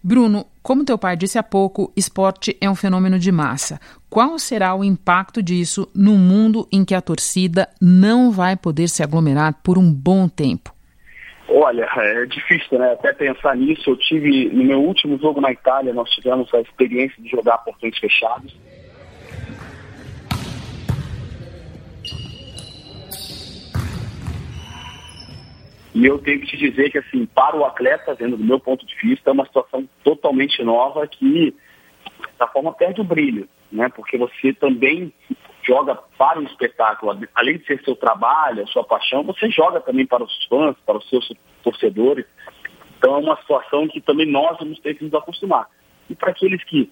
Bruno, 0.05 0.47
como 0.63 0.85
teu 0.85 0.99
pai 0.99 1.17
disse 1.17 1.39
há 1.39 1.43
pouco, 1.43 1.93
esporte 1.97 2.57
é 2.61 2.69
um 2.69 2.75
fenômeno 2.75 3.19
de 3.19 3.31
massa. 3.31 3.81
Qual 4.11 4.37
será 4.39 4.75
o 4.75 4.83
impacto 4.83 5.41
disso 5.41 5.89
no 5.95 6.15
mundo 6.15 6.67
em 6.73 6.85
que 6.85 6.95
a 6.95 7.01
torcida 7.01 7.69
não 7.81 8.33
vai 8.33 8.57
poder 8.57 8.89
se 8.89 9.03
aglomerar 9.03 9.61
por 9.63 9.79
um 9.79 9.93
bom 9.93 10.29
tempo? 10.29 10.75
Olha, 11.49 11.89
é 11.97 12.27
difícil, 12.27 12.79
né? 12.79 12.93
Até 12.93 13.13
pensar 13.13 13.57
nisso. 13.57 13.91
Eu 13.91 13.97
tive, 13.97 14.49
no 14.49 14.65
meu 14.65 14.81
último 14.81 15.19
jogo 15.19 15.41
na 15.41 15.53
Itália, 15.53 15.93
nós 15.93 16.11
tivemos 16.11 16.53
a 16.55 16.61
experiência 16.61 17.23
de 17.23 17.29
jogar 17.29 17.59
portões 17.59 17.97
fechados. 17.99 18.57
E 25.95 26.07
eu 26.07 26.19
tenho 26.19 26.41
que 26.41 26.47
te 26.47 26.57
dizer 26.57 26.91
que, 26.91 26.99
assim, 26.99 27.27
para 27.27 27.57
o 27.57 27.65
atleta, 27.65 28.15
vendo 28.15 28.37
do 28.37 28.45
meu 28.45 28.59
ponto 28.59 28.87
de 28.87 28.95
vista, 28.97 29.31
é 29.31 29.33
uma 29.33 29.45
situação 29.45 29.87
totalmente 30.03 30.63
nova 30.63 31.07
que, 31.07 31.55
da 32.39 32.47
forma, 32.47 32.73
perde 32.73 33.01
o 33.01 33.05
brilho, 33.05 33.47
né? 33.71 33.91
Porque 33.91 34.17
você 34.17 34.55
também 34.55 35.13
joga 35.63 35.95
para 35.95 36.41
o 36.41 36.45
espetáculo, 36.45 37.19
além 37.35 37.59
de 37.59 37.67
ser 37.67 37.83
seu 37.85 37.95
trabalho, 37.95 38.65
a 38.65 38.67
sua 38.67 38.85
paixão, 38.85 39.23
você 39.23 39.51
joga 39.51 39.81
também 39.81 40.07
para 40.07 40.25
os 40.25 40.45
fãs, 40.47 40.77
para 40.85 40.97
os 40.97 41.09
seus 41.09 41.31
torcedores. 41.63 42.27
Então 42.99 43.17
é 43.17 43.19
uma 43.19 43.37
situação 43.37 43.87
que 43.87 44.01
também 44.01 44.27
nós 44.27 44.59
vamos 44.59 44.79
ter 44.81 44.95
que 44.95 45.05
nos 45.05 45.15
acostumar. 45.15 45.69
E 46.09 46.15
para 46.15 46.31
aqueles 46.31 46.63
que 46.65 46.91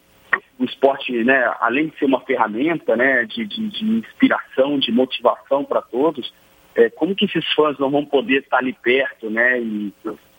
o 0.59 0.65
esporte, 0.65 1.13
né, 1.25 1.53
além 1.61 1.89
de 1.89 1.99
ser 1.99 2.05
uma 2.05 2.21
ferramenta 2.21 2.95
né, 2.97 3.25
de, 3.25 3.47
de, 3.47 3.69
de 3.69 3.85
inspiração, 3.85 4.79
de 4.79 4.93
motivação 4.93 5.65
para 5.65 5.83
todos, 5.83 6.33
é, 6.75 6.91
como 6.91 7.15
que 7.15 7.25
esses 7.25 7.45
fãs 7.53 7.79
não 7.79 7.91
vão 7.91 8.05
poder 8.05 8.43
estar 8.43 8.59
ali 8.59 8.73
perto 8.73 9.29
né, 9.29 9.61
e, 9.61 9.93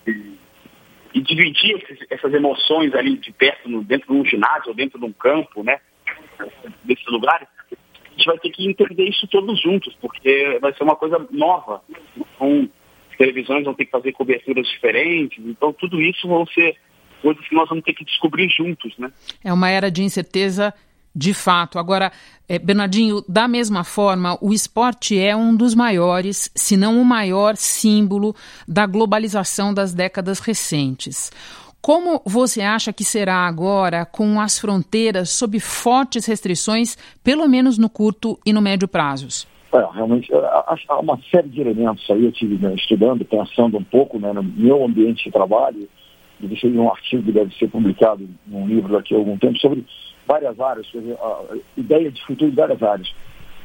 e, 0.08 0.38
e 1.14 1.22
dividir 1.22 1.78
esses, 1.78 2.06
essas 2.10 2.34
emoções 2.34 2.94
ali 2.94 3.18
de 3.18 3.32
perto, 3.32 3.70
no, 3.70 3.84
dentro 3.84 4.14
de 4.14 4.20
um 4.20 4.26
ginásio 4.26 4.70
ou 4.70 4.74
dentro 4.74 5.00
de 5.00 5.06
um 5.06 5.12
campo, 5.12 5.64
né, 5.64 5.80
desses 6.84 7.06
lugares? 7.08 7.48
A 7.72 8.12
gente 8.12 8.26
vai 8.26 8.38
ter 8.40 8.50
que 8.50 8.68
entender 8.68 9.06
isso 9.06 9.28
todos 9.28 9.62
juntos, 9.62 9.96
porque 10.00 10.58
vai 10.62 10.74
ser 10.74 10.84
uma 10.84 10.96
coisa 10.96 11.26
nova. 11.32 11.82
Então, 12.16 12.70
as 13.10 13.18
televisões 13.18 13.64
vão 13.64 13.74
ter 13.74 13.86
que 13.86 13.92
fazer 13.92 14.12
coberturas 14.12 14.68
diferentes, 14.68 15.44
então 15.46 15.74
tudo 15.74 16.02
isso 16.02 16.28
vão 16.28 16.46
ser 16.48 16.76
coisas 17.22 17.48
que 17.48 17.56
nós 17.56 17.70
vamos 17.70 17.84
ter 17.84 17.94
que 17.94 18.04
descobrir 18.04 18.50
juntos, 18.50 18.98
né? 18.98 19.12
É 19.44 19.54
uma 19.54 19.70
era 19.70 19.92
de 19.92 20.04
incerteza 20.04 20.74
de 21.16 21.34
fato. 21.34 21.78
Agora, 21.78 22.12
é, 22.48 22.58
Bernardinho, 22.58 23.24
da 23.28 23.48
mesma 23.48 23.84
forma, 23.84 24.38
o 24.42 24.54
esporte 24.54 25.20
é 25.20 25.36
um 25.36 25.56
dos 25.56 25.76
maiores, 25.76 26.52
se 26.56 26.76
não 26.76 27.00
o 27.02 27.06
maior 27.06 27.56
símbolo 27.56 28.36
da 28.68 28.86
globalização 28.86 29.74
das 29.74 29.94
décadas 29.94 30.40
recentes. 30.40 31.32
Como 31.82 32.22
você 32.26 32.62
acha 32.62 32.94
que 32.94 33.04
será 33.04 33.48
agora 33.48 34.06
com 34.06 34.40
as 34.40 34.60
fronteiras 34.60 35.32
sob 35.32 35.60
fortes 35.60 36.26
restrições, 36.28 36.96
pelo 37.24 37.48
menos 37.48 37.78
no 37.78 37.90
curto 37.90 38.40
e 38.46 38.54
no 38.54 38.62
médio 38.62 38.88
prazos? 38.88 39.48
É, 39.74 39.88
realmente, 39.94 40.32
há 40.34 41.00
uma 41.00 41.18
série 41.32 41.50
de 41.50 41.62
elementos 41.62 42.08
aí, 42.12 42.26
eu 42.26 42.30
estive 42.30 42.58
né, 42.58 42.76
estudando, 42.76 43.26
pensando 43.26 43.78
um 43.78 43.84
pouco 43.84 44.20
né, 44.20 44.32
no 44.32 44.44
meu 44.44 44.84
ambiente 44.86 45.24
de 45.24 45.32
trabalho, 45.32 45.88
e 46.42 46.48
deixei 46.48 46.72
um 46.78 46.90
artigo 46.90 47.24
que 47.24 47.32
deve 47.32 47.56
ser 47.56 47.70
publicado 47.70 48.28
num 48.46 48.68
livro 48.68 48.92
daqui 48.92 49.16
a 49.16 49.18
algum 49.18 49.38
tempo 49.38 49.58
sobre 49.60 49.86
várias 50.32 50.60
áreas, 50.62 50.88
ideia 51.76 52.10
de 52.10 52.24
futuro 52.26 52.50
em 52.50 52.56
várias 52.56 52.82
áreas. 52.82 53.14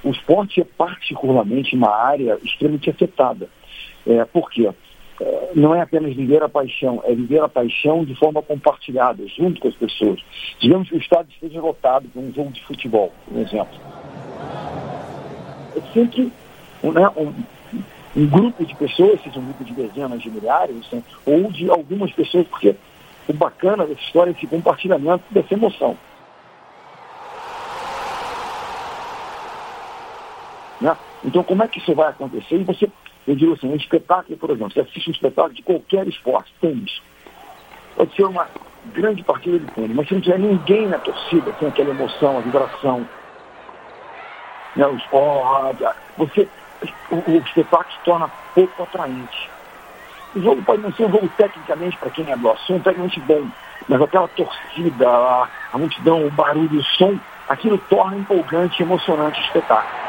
O 0.03 0.11
esporte 0.11 0.61
é 0.61 0.65
particularmente 0.65 1.77
uma 1.77 1.95
área 1.95 2.39
extremamente 2.43 2.91
afetada. 2.91 3.49
É, 4.05 4.25
por 4.25 4.51
quê? 4.51 4.69
É, 5.21 5.51
não 5.55 5.75
é 5.75 5.81
apenas 5.81 6.15
viver 6.15 6.43
a 6.43 6.49
paixão, 6.49 7.01
é 7.05 7.15
viver 7.15 7.41
a 7.41 7.49
paixão 7.49 8.05
de 8.05 8.15
forma 8.17 8.43
compartilhada, 8.43 9.25
junto 9.29 9.61
com 9.61 9.69
as 9.69 9.75
pessoas. 9.75 10.21
Digamos 10.61 10.89
que 10.89 10.97
o 10.97 10.99
estádio 10.99 11.33
esteja 11.33 11.61
lotado 11.61 12.09
por 12.09 12.21
um 12.21 12.33
jogo 12.33 12.51
de 12.51 12.63
futebol, 12.65 13.13
por 13.29 13.39
exemplo. 13.39 13.79
É 15.77 15.81
sempre 15.93 16.33
né, 16.83 17.09
um, 17.17 17.33
um 18.17 18.27
grupo 18.27 18.65
de 18.65 18.75
pessoas, 18.75 19.21
seja 19.23 19.39
um 19.39 19.45
grupo 19.45 19.65
de 19.65 19.73
dezenas 19.73 20.21
de 20.21 20.31
milhares, 20.31 20.91
né, 20.93 21.03
ou 21.25 21.51
de 21.51 21.71
algumas 21.71 22.11
pessoas, 22.13 22.47
porque 22.49 22.75
o 23.29 23.33
bacana 23.33 23.87
dessa 23.87 24.01
história 24.01 24.31
é 24.31 24.35
esse 24.35 24.47
compartilhamento 24.47 25.25
dessa 25.31 25.55
emoção. 25.55 25.97
Né? 30.81 30.97
Então, 31.25 31.43
como 31.43 31.63
é 31.63 31.69
que 31.69 31.79
isso 31.79 31.95
vai 31.95 32.11
acontecer? 32.11 32.57
E 32.57 32.65
você, 32.65 32.91
eu 33.27 33.35
digo 33.35 33.55
assim, 33.55 33.69
um 33.69 33.77
espetáculo, 33.77 34.37
por 34.39 34.51
exemplo, 34.51 34.73
você 34.73 34.81
assiste 34.81 35.09
um 35.09 35.13
espetáculo 35.13 35.55
de 35.55 35.63
qualquer 35.63 36.07
esporte, 36.07 36.53
tênis. 36.61 37.01
Pode 37.97 38.15
ser 38.15 38.25
uma 38.25 38.47
grande 38.87 39.23
partida 39.23 39.59
de 39.59 39.67
tênis, 39.73 39.97
mas 39.97 40.09
se 40.09 40.15
não 40.15 40.21
tiver 40.21 40.39
ninguém 40.39 40.87
na 40.87 40.99
torcida, 40.99 41.53
tem 41.53 41.69
aquela 41.69 41.91
emoção, 41.91 42.39
a 42.39 42.41
vibração, 42.41 43.07
né, 44.77 44.87
os, 44.87 45.03
oh, 45.11 45.73
você 46.19 46.47
o, 47.11 47.17
o 47.17 47.39
espetáculo 47.39 47.93
se 47.93 48.05
torna 48.05 48.31
pouco 48.55 48.83
atraente. 48.83 49.51
O 50.35 50.41
jogo 50.41 50.63
pode 50.63 50.83
não 50.83 50.93
ser 50.93 51.07
um 51.07 51.11
jogo 51.11 51.29
tecnicamente, 51.37 51.97
para 51.97 52.11
quem 52.11 52.31
é 52.31 52.37
do 52.37 52.51
assunto, 52.51 52.85
tecnicamente 52.85 53.21
bom, 53.21 53.49
mas 53.89 54.03
aquela 54.03 54.29
torcida, 54.29 55.09
a, 55.09 55.49
a 55.73 55.79
multidão, 55.79 56.27
o 56.27 56.31
barulho, 56.31 56.81
o 56.81 56.85
som, 56.85 57.19
aquilo 57.49 57.79
torna 57.79 58.19
empolgante 58.19 58.81
e 58.81 58.85
emocionante 58.85 59.41
o 59.41 59.45
espetáculo. 59.45 60.06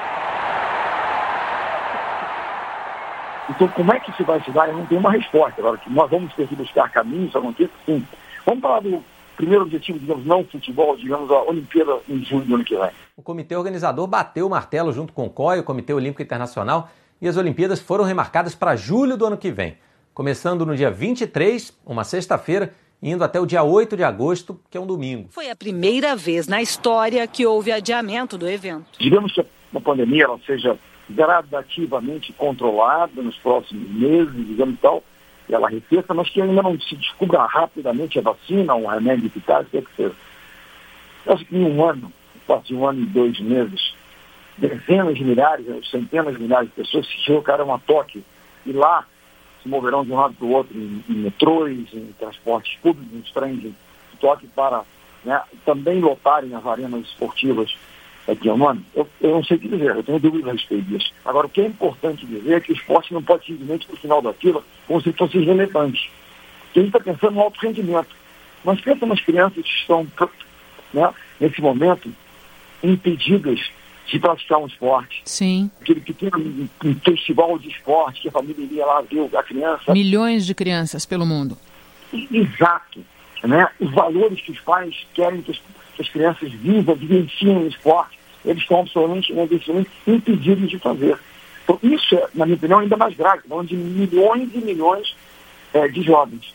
Então, 3.49 3.67
como 3.69 3.93
é 3.93 3.99
que 3.99 4.11
isso 4.11 4.23
vai 4.23 4.41
se 4.43 4.51
dar? 4.51 4.67
Eu 4.67 4.77
não 4.77 4.85
tenho 4.85 4.99
uma 4.99 5.11
resposta. 5.11 5.61
Agora, 5.61 5.77
que 5.77 5.89
nós 5.89 6.09
vamos 6.09 6.33
ter 6.33 6.47
que 6.47 6.55
buscar 6.55 6.89
caminhos, 6.91 7.35
aconteça, 7.35 7.71
sim. 7.85 8.05
Vamos 8.45 8.61
falar 8.61 8.81
do 8.81 9.03
primeiro 9.37 9.63
objetivo, 9.63 9.99
digamos, 9.99 10.25
não 10.25 10.43
futebol, 10.43 10.97
digamos, 10.97 11.29
a 11.29 11.43
Olimpíada 11.43 11.99
em 12.09 12.23
julho 12.25 12.45
do 12.45 12.55
ano 12.55 12.63
que 12.63 12.75
vem. 12.75 12.89
O 13.15 13.21
comitê 13.21 13.55
organizador 13.55 14.07
bateu 14.07 14.47
o 14.47 14.49
martelo 14.49 14.91
junto 14.91 15.13
com 15.13 15.27
o 15.27 15.29
COI, 15.29 15.59
o 15.59 15.63
Comitê 15.63 15.93
Olímpico 15.93 16.23
Internacional, 16.23 16.89
e 17.21 17.27
as 17.27 17.37
Olimpíadas 17.37 17.79
foram 17.79 18.03
remarcadas 18.03 18.55
para 18.55 18.75
julho 18.75 19.15
do 19.15 19.25
ano 19.25 19.37
que 19.37 19.51
vem, 19.51 19.77
começando 20.13 20.65
no 20.65 20.75
dia 20.75 20.89
23, 20.89 21.77
uma 21.85 22.03
sexta-feira, 22.03 22.73
indo 23.01 23.23
até 23.23 23.39
o 23.39 23.45
dia 23.45 23.63
8 23.63 23.95
de 23.95 24.03
agosto, 24.03 24.59
que 24.69 24.77
é 24.77 24.81
um 24.81 24.87
domingo. 24.87 25.29
Foi 25.29 25.49
a 25.49 25.55
primeira 25.55 26.15
vez 26.15 26.47
na 26.47 26.61
história 26.61 27.25
que 27.27 27.45
houve 27.45 27.71
adiamento 27.71 28.37
do 28.37 28.47
evento. 28.49 28.85
Digamos 28.99 29.33
que 29.33 29.41
a 29.41 29.79
pandemia 29.79 30.23
ela 30.23 30.39
seja 30.45 30.77
gradativamente 31.09 32.33
controlada 32.33 33.21
nos 33.21 33.35
próximos 33.37 33.89
meses, 33.89 34.33
digamos 34.33 34.79
tal, 34.79 35.03
e 35.47 35.53
ela 35.53 35.67
arrefeça, 35.67 36.13
mas 36.13 36.29
que 36.29 36.41
ainda 36.41 36.61
não 36.61 36.79
se 36.79 36.95
descubra 36.95 37.45
rapidamente 37.45 38.19
a 38.19 38.21
vacina, 38.21 38.75
um 38.75 38.87
remédio 38.87 39.27
eficaz, 39.27 39.65
o 39.65 39.69
que 39.69 39.77
é 39.77 39.81
que 39.81 39.95
seja. 39.95 40.15
Acho 41.25 41.45
que 41.45 41.55
em 41.55 41.65
um 41.65 41.83
ano, 41.83 42.11
quase 42.45 42.73
um 42.73 42.85
ano 42.85 43.01
e 43.01 43.05
dois 43.05 43.39
meses, 43.39 43.93
dezenas 44.57 45.15
de 45.15 45.23
milhares, 45.23 45.65
centenas 45.89 46.35
de 46.35 46.41
milhares 46.41 46.69
de 46.69 46.75
pessoas 46.75 47.07
se 47.07 47.17
deslocarão 47.17 47.73
a 47.73 47.79
Tóquio 47.79 48.23
e 48.65 48.71
lá 48.71 49.05
se 49.61 49.69
moverão 49.69 50.03
de 50.03 50.11
um 50.11 50.15
lado 50.15 50.33
para 50.33 50.45
o 50.45 50.51
outro 50.51 50.77
em, 50.77 51.03
em 51.09 51.13
metrôs, 51.13 51.87
em 51.93 52.13
transportes 52.19 52.77
públicos, 52.79 53.13
em 53.13 53.33
trens 53.33 53.61
de 53.61 53.73
Tóquio 54.19 54.49
para 54.55 54.83
né, 55.23 55.41
também 55.65 55.99
lotarem 55.99 56.53
as 56.53 56.65
arenas 56.65 57.01
esportivas 57.05 57.77
aqui 58.27 58.49
um 58.49 58.67
ano, 58.67 58.83
eu, 58.95 59.07
eu 59.21 59.31
não 59.31 59.43
sei 59.43 59.57
o 59.57 59.59
que 59.59 59.67
dizer, 59.67 59.95
eu 59.95 60.03
tenho 60.03 60.19
dúvidas 60.19 60.49
a 60.49 60.53
respeito 60.53 60.83
disso. 60.85 61.11
Agora, 61.23 61.47
o 61.47 61.49
que 61.49 61.61
é 61.61 61.65
importante 61.65 62.25
dizer 62.25 62.53
é 62.53 62.59
que 62.59 62.71
o 62.71 62.75
esporte 62.75 63.13
não 63.13 63.23
pode 63.23 63.45
simplesmente, 63.45 63.87
no 63.89 63.97
final 63.97 64.21
da 64.21 64.33
fila, 64.33 64.63
como 64.87 65.01
se 65.01 65.11
fosse 65.13 65.39
relevante. 65.39 66.11
Porque 66.65 66.79
a 66.79 66.83
gente 66.83 66.95
está 66.95 66.99
pensando 66.99 67.35
no 67.35 67.41
alto 67.41 67.59
rendimento. 67.59 68.09
Mas 68.63 68.81
pensa 68.81 69.05
nas 69.05 69.21
crianças 69.21 69.63
que 69.63 69.69
estão, 69.69 70.05
né, 70.93 71.13
nesse 71.39 71.61
momento, 71.61 72.11
impedidas 72.83 73.59
de 74.07 74.19
praticar 74.19 74.59
um 74.59 74.67
esporte. 74.67 75.21
Sim. 75.25 75.69
Aquele 75.81 76.01
que 76.01 76.13
tem 76.13 76.29
um, 76.35 76.67
um 76.83 76.95
festival 76.95 77.57
de 77.59 77.69
esporte, 77.69 78.21
que 78.21 78.27
a 78.29 78.31
família 78.31 78.63
iria 78.63 78.85
lá 78.85 79.01
ver 79.01 79.29
a 79.35 79.43
criança. 79.43 79.93
Milhões 79.93 80.45
de 80.45 80.55
crianças 80.55 81.05
pelo 81.05 81.25
mundo. 81.25 81.57
Exato. 82.13 83.03
Né? 83.43 83.67
Os 83.79 83.91
valores 83.91 84.41
que 84.41 84.51
os 84.51 84.59
pais 84.59 84.95
querem 85.13 85.41
que 85.41 85.51
as, 85.51 85.57
que 85.95 86.01
as 86.01 86.09
crianças 86.09 86.51
vivam, 86.51 86.95
vivenciem 86.95 87.55
no 87.55 87.67
esporte 87.67 88.17
eles 88.45 88.61
estão 88.61 88.79
absolutamente, 88.79 89.37
absolutamente 89.37 89.89
impedidos 90.07 90.69
de 90.69 90.79
fazer. 90.79 91.17
Então, 91.63 91.77
isso 91.83 92.15
é, 92.15 92.27
na 92.33 92.45
minha 92.45 92.55
opinião, 92.55 92.79
ainda 92.79 92.95
mais 92.95 93.15
grave, 93.15 93.43
falando 93.47 93.67
de 93.67 93.75
milhões 93.75 94.49
e 94.53 94.57
milhões 94.59 95.15
é, 95.73 95.87
de 95.87 96.01
jovens 96.01 96.53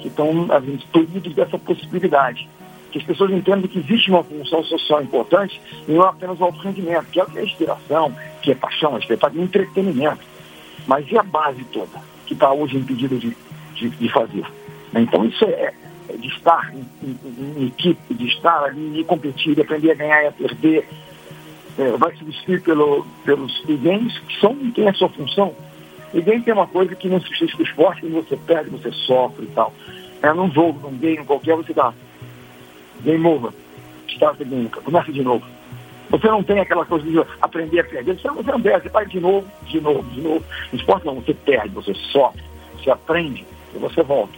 que 0.00 0.08
estão 0.08 0.48
excluídos 0.74 1.34
dessa 1.34 1.58
possibilidade. 1.58 2.48
Que 2.90 2.98
as 2.98 3.04
pessoas 3.04 3.30
entendam 3.32 3.68
que 3.68 3.78
existe 3.78 4.10
uma 4.10 4.22
função 4.22 4.62
social 4.64 5.02
importante 5.02 5.60
e 5.88 5.92
não 5.92 6.02
apenas 6.02 6.38
o 6.38 6.44
alto 6.44 6.60
rendimento, 6.60 7.06
que 7.10 7.20
é 7.20 7.24
a 7.24 7.42
inspiração, 7.42 8.14
que 8.40 8.52
é 8.52 8.54
paixão, 8.54 8.96
é 8.96 9.00
espetáculo, 9.00 9.40
é 9.40 9.44
entretenimento. 9.44 10.20
Mas 10.86 11.10
e 11.10 11.18
a 11.18 11.22
base 11.22 11.64
toda, 11.64 12.00
que 12.26 12.34
está 12.34 12.52
hoje 12.52 12.76
impedida 12.76 13.16
de, 13.16 13.36
de, 13.74 13.88
de 13.90 14.08
fazer? 14.10 14.44
Então, 14.94 15.24
isso 15.24 15.44
é, 15.44 15.72
de 16.16 16.28
estar 16.28 16.72
em, 16.74 16.86
em, 17.02 17.62
em, 17.62 17.66
equipe, 17.66 18.14
de 18.14 18.26
estar 18.28 18.64
ali 18.64 19.00
e 19.00 19.04
competir, 19.04 19.54
de 19.54 19.62
aprender 19.62 19.92
a 19.92 19.94
ganhar 19.94 20.22
e 20.22 20.26
a 20.26 20.32
perder, 20.32 20.88
é, 21.78 21.90
vai 21.92 22.14
substituir 22.16 22.62
pelo, 22.62 23.04
pelos 23.24 23.62
games, 23.66 24.16
que 24.18 24.40
são, 24.40 24.54
tem 24.72 24.88
a 24.88 24.94
sua 24.94 25.08
função. 25.08 25.54
Game 26.12 26.42
tem 26.42 26.54
uma 26.54 26.66
coisa 26.66 26.94
que 26.94 27.08
não 27.08 27.20
substitui 27.20 27.64
o 27.64 27.68
esporte, 27.68 28.06
você 28.06 28.36
perde, 28.36 28.70
você 28.70 28.92
sofre 28.92 29.46
e 29.46 29.48
tal. 29.48 29.72
É 30.22 30.32
num 30.32 30.50
jogo, 30.52 30.88
num 30.88 30.96
game 30.96 31.24
qualquer, 31.24 31.56
você 31.56 31.74
dá 31.74 31.92
game 33.02 33.26
over, 33.26 33.50
start 34.08 34.40
again, 34.40 34.68
começa 34.68 35.12
de 35.12 35.22
novo. 35.22 35.44
Você 36.10 36.28
não 36.28 36.42
tem 36.44 36.60
aquela 36.60 36.84
coisa 36.84 37.04
de 37.04 37.18
aprender 37.42 37.80
a 37.80 37.84
perder, 37.84 38.16
você 38.16 38.28
não, 38.28 38.36
você 38.36 38.52
não 38.52 38.62
perde, 38.62 38.84
você 38.84 38.88
vai 38.90 39.06
de 39.06 39.18
novo, 39.18 39.46
de 39.66 39.80
novo, 39.80 40.02
de 40.10 40.20
novo. 40.20 40.44
No 40.72 40.78
esporte 40.78 41.04
não, 41.04 41.16
você 41.16 41.34
perde, 41.34 41.70
você 41.70 41.92
sofre, 41.94 42.42
você 42.78 42.90
aprende 42.90 43.44
e 43.74 43.78
você 43.78 44.02
volta. 44.02 44.32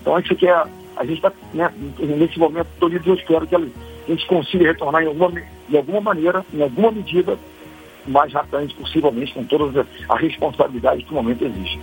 Então 0.00 0.18
isso 0.18 0.34
que 0.34 0.46
é 0.46 0.64
a 0.96 1.04
gente 1.04 1.16
está, 1.16 1.32
né, 1.54 1.72
nesse 1.98 2.38
momento, 2.38 2.68
todo 2.78 2.94
eu 2.94 3.14
espero 3.14 3.46
que 3.46 3.56
a 3.56 3.60
gente 4.08 4.26
consiga 4.26 4.66
retornar 4.66 5.02
em 5.02 5.06
alguma, 5.06 5.32
de 5.68 5.76
alguma 5.76 6.00
maneira, 6.00 6.44
em 6.52 6.62
alguma 6.62 6.90
medida, 6.90 7.38
mais 8.06 8.32
rapidamente 8.32 8.74
possivelmente, 8.74 9.32
com 9.32 9.44
toda 9.44 9.86
a 10.08 10.16
responsabilidade 10.16 11.04
que 11.04 11.12
o 11.12 11.14
momento 11.14 11.44
exige. 11.44 11.80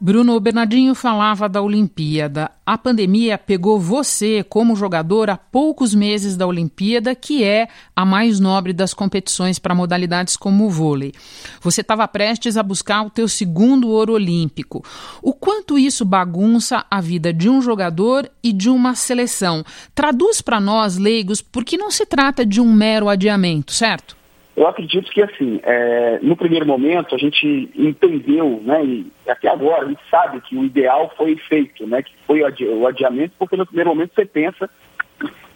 Bruno 0.00 0.38
Bernardinho 0.38 0.94
falava 0.94 1.48
da 1.48 1.60
Olimpíada. 1.60 2.52
A 2.64 2.78
pandemia 2.78 3.36
pegou 3.36 3.80
você 3.80 4.44
como 4.44 4.76
jogador 4.76 5.28
há 5.28 5.36
poucos 5.36 5.92
meses 5.92 6.36
da 6.36 6.46
Olimpíada, 6.46 7.16
que 7.16 7.42
é 7.42 7.66
a 7.96 8.04
mais 8.04 8.38
nobre 8.38 8.72
das 8.72 8.94
competições 8.94 9.58
para 9.58 9.74
modalidades 9.74 10.36
como 10.36 10.66
o 10.66 10.70
vôlei. 10.70 11.12
Você 11.60 11.80
estava 11.80 12.06
prestes 12.06 12.56
a 12.56 12.62
buscar 12.62 13.02
o 13.04 13.10
teu 13.10 13.26
segundo 13.26 13.88
ouro 13.88 14.12
olímpico. 14.12 14.84
O 15.20 15.32
quanto 15.32 15.76
isso 15.76 16.04
bagunça 16.04 16.86
a 16.88 17.00
vida 17.00 17.32
de 17.32 17.50
um 17.50 17.60
jogador 17.60 18.30
e 18.40 18.52
de 18.52 18.70
uma 18.70 18.94
seleção? 18.94 19.64
Traduz 19.96 20.40
para 20.40 20.60
nós, 20.60 20.96
leigos, 20.96 21.42
porque 21.42 21.76
não 21.76 21.90
se 21.90 22.06
trata 22.06 22.46
de 22.46 22.60
um 22.60 22.72
mero 22.72 23.08
adiamento, 23.08 23.72
certo? 23.72 24.16
Eu 24.58 24.66
acredito 24.66 25.08
que, 25.12 25.22
assim, 25.22 25.60
é, 25.62 26.18
no 26.20 26.36
primeiro 26.36 26.66
momento 26.66 27.14
a 27.14 27.18
gente 27.18 27.70
entendeu, 27.76 28.60
né, 28.64 28.84
e 28.84 29.06
até 29.30 29.48
agora 29.48 29.84
a 29.84 29.88
gente 29.88 30.00
sabe 30.10 30.40
que 30.40 30.56
o 30.56 30.64
ideal 30.64 31.12
foi 31.16 31.36
feito, 31.36 31.86
né, 31.86 32.02
que 32.02 32.12
foi 32.26 32.42
o 32.42 32.86
adiamento, 32.86 33.34
porque 33.38 33.56
no 33.56 33.66
primeiro 33.66 33.90
momento 33.90 34.14
você 34.14 34.24
pensa 34.24 34.68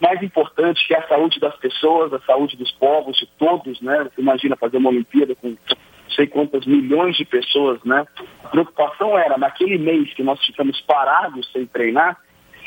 mais 0.01 0.21
importante 0.23 0.87
que 0.87 0.95
é 0.95 0.99
a 0.99 1.07
saúde 1.07 1.39
das 1.39 1.57
pessoas, 1.57 2.13
a 2.13 2.21
saúde 2.21 2.57
dos 2.57 2.73
povos, 2.73 3.17
de 3.17 3.27
todos, 3.39 3.81
né, 3.81 4.05
você 4.05 4.21
imagina 4.21 4.57
fazer 4.57 4.77
uma 4.79 4.91
Olimpíada 4.91 5.35
com 5.37 5.49
não 5.49 6.17
sei 6.17 6.27
quantas 6.27 6.67
milhões 6.67 7.17
de 7.17 7.25
pessoas, 7.25 7.83
né, 7.85 8.05
a 8.45 8.49
preocupação 8.49 9.17
era, 9.17 9.39
naquele 9.39 9.79
mês 9.79 10.13
que 10.15 10.23
nós 10.23 10.45
ficamos 10.45 10.81
parados 10.83 11.51
sem 11.53 11.67
treinar, 11.67 12.19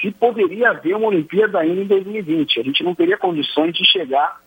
se 0.05 0.11
poderia 0.11 0.69
haver 0.69 0.95
uma 0.95 1.07
Olimpíada 1.07 1.59
ainda 1.59 1.81
em 1.81 1.87
2020. 1.87 2.59
A 2.59 2.63
gente 2.63 2.83
não 2.83 2.93
teria 2.93 3.17
condições 3.17 3.73
de 3.73 3.83
chegar 3.85 4.39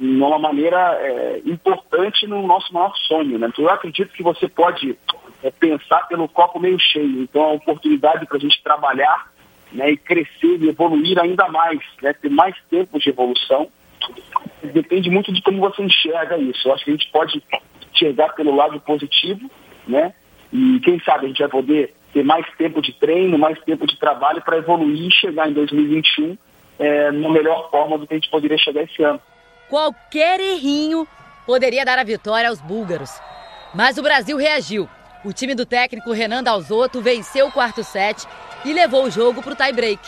de 0.00 0.06
uma 0.06 0.38
maneira 0.38 0.78
é, 1.00 1.42
importante 1.44 2.26
no 2.26 2.46
nosso 2.46 2.72
maior 2.72 2.94
sonho. 3.06 3.38
Né? 3.38 3.48
Então, 3.48 3.64
eu 3.64 3.70
acredito 3.70 4.12
que 4.12 4.22
você 4.22 4.48
pode 4.48 4.96
é, 5.42 5.50
pensar 5.50 6.08
pelo 6.08 6.26
copo 6.26 6.58
meio 6.58 6.78
cheio. 6.78 7.22
Então, 7.22 7.42
é 7.42 7.46
uma 7.46 7.54
oportunidade 7.56 8.24
para 8.26 8.38
a 8.38 8.40
gente 8.40 8.62
trabalhar 8.62 9.30
né, 9.72 9.90
e 9.90 9.96
crescer 9.98 10.56
e 10.58 10.68
evoluir 10.70 11.18
ainda 11.18 11.46
mais, 11.48 11.80
né, 12.00 12.14
ter 12.14 12.30
mais 12.30 12.56
tempo 12.70 12.98
de 12.98 13.10
evolução. 13.10 13.68
Depende 14.62 15.10
muito 15.10 15.30
de 15.32 15.42
como 15.42 15.60
você 15.60 15.82
enxerga 15.82 16.38
isso. 16.38 16.66
Eu 16.66 16.72
acho 16.72 16.84
que 16.84 16.90
a 16.90 16.94
gente 16.94 17.10
pode 17.10 17.42
enxergar 17.92 18.30
pelo 18.30 18.56
lado 18.56 18.80
positivo, 18.80 19.50
né? 19.86 20.14
E 20.50 20.80
quem 20.80 20.98
sabe 21.00 21.26
a 21.26 21.28
gente 21.28 21.40
vai 21.40 21.48
poder 21.48 21.94
ter 22.18 22.24
mais 22.24 22.44
tempo 22.56 22.82
de 22.82 22.92
treino, 22.92 23.38
mais 23.38 23.58
tempo 23.60 23.86
de 23.86 23.96
trabalho 23.96 24.42
para 24.42 24.58
evoluir 24.58 25.06
e 25.06 25.12
chegar 25.12 25.48
em 25.48 25.52
2021 25.52 26.36
é, 26.78 27.12
na 27.12 27.28
melhor 27.28 27.70
forma 27.70 27.96
do 27.96 28.06
que 28.06 28.14
a 28.14 28.16
gente 28.16 28.30
poderia 28.30 28.58
chegar 28.58 28.82
esse 28.82 29.02
ano. 29.02 29.20
Qualquer 29.68 30.40
errinho 30.40 31.06
poderia 31.46 31.84
dar 31.84 31.98
a 31.98 32.04
vitória 32.04 32.48
aos 32.48 32.60
búlgaros. 32.60 33.10
Mas 33.74 33.98
o 33.98 34.02
Brasil 34.02 34.36
reagiu. 34.36 34.88
O 35.24 35.32
time 35.32 35.54
do 35.54 35.66
técnico 35.66 36.12
Renan 36.12 36.42
Dalzotto 36.42 37.00
venceu 37.00 37.48
o 37.48 37.52
quarto 37.52 37.84
set 37.84 38.26
e 38.64 38.72
levou 38.72 39.04
o 39.04 39.10
jogo 39.10 39.42
para 39.42 39.52
o 39.52 39.56
tie-break. 39.56 40.00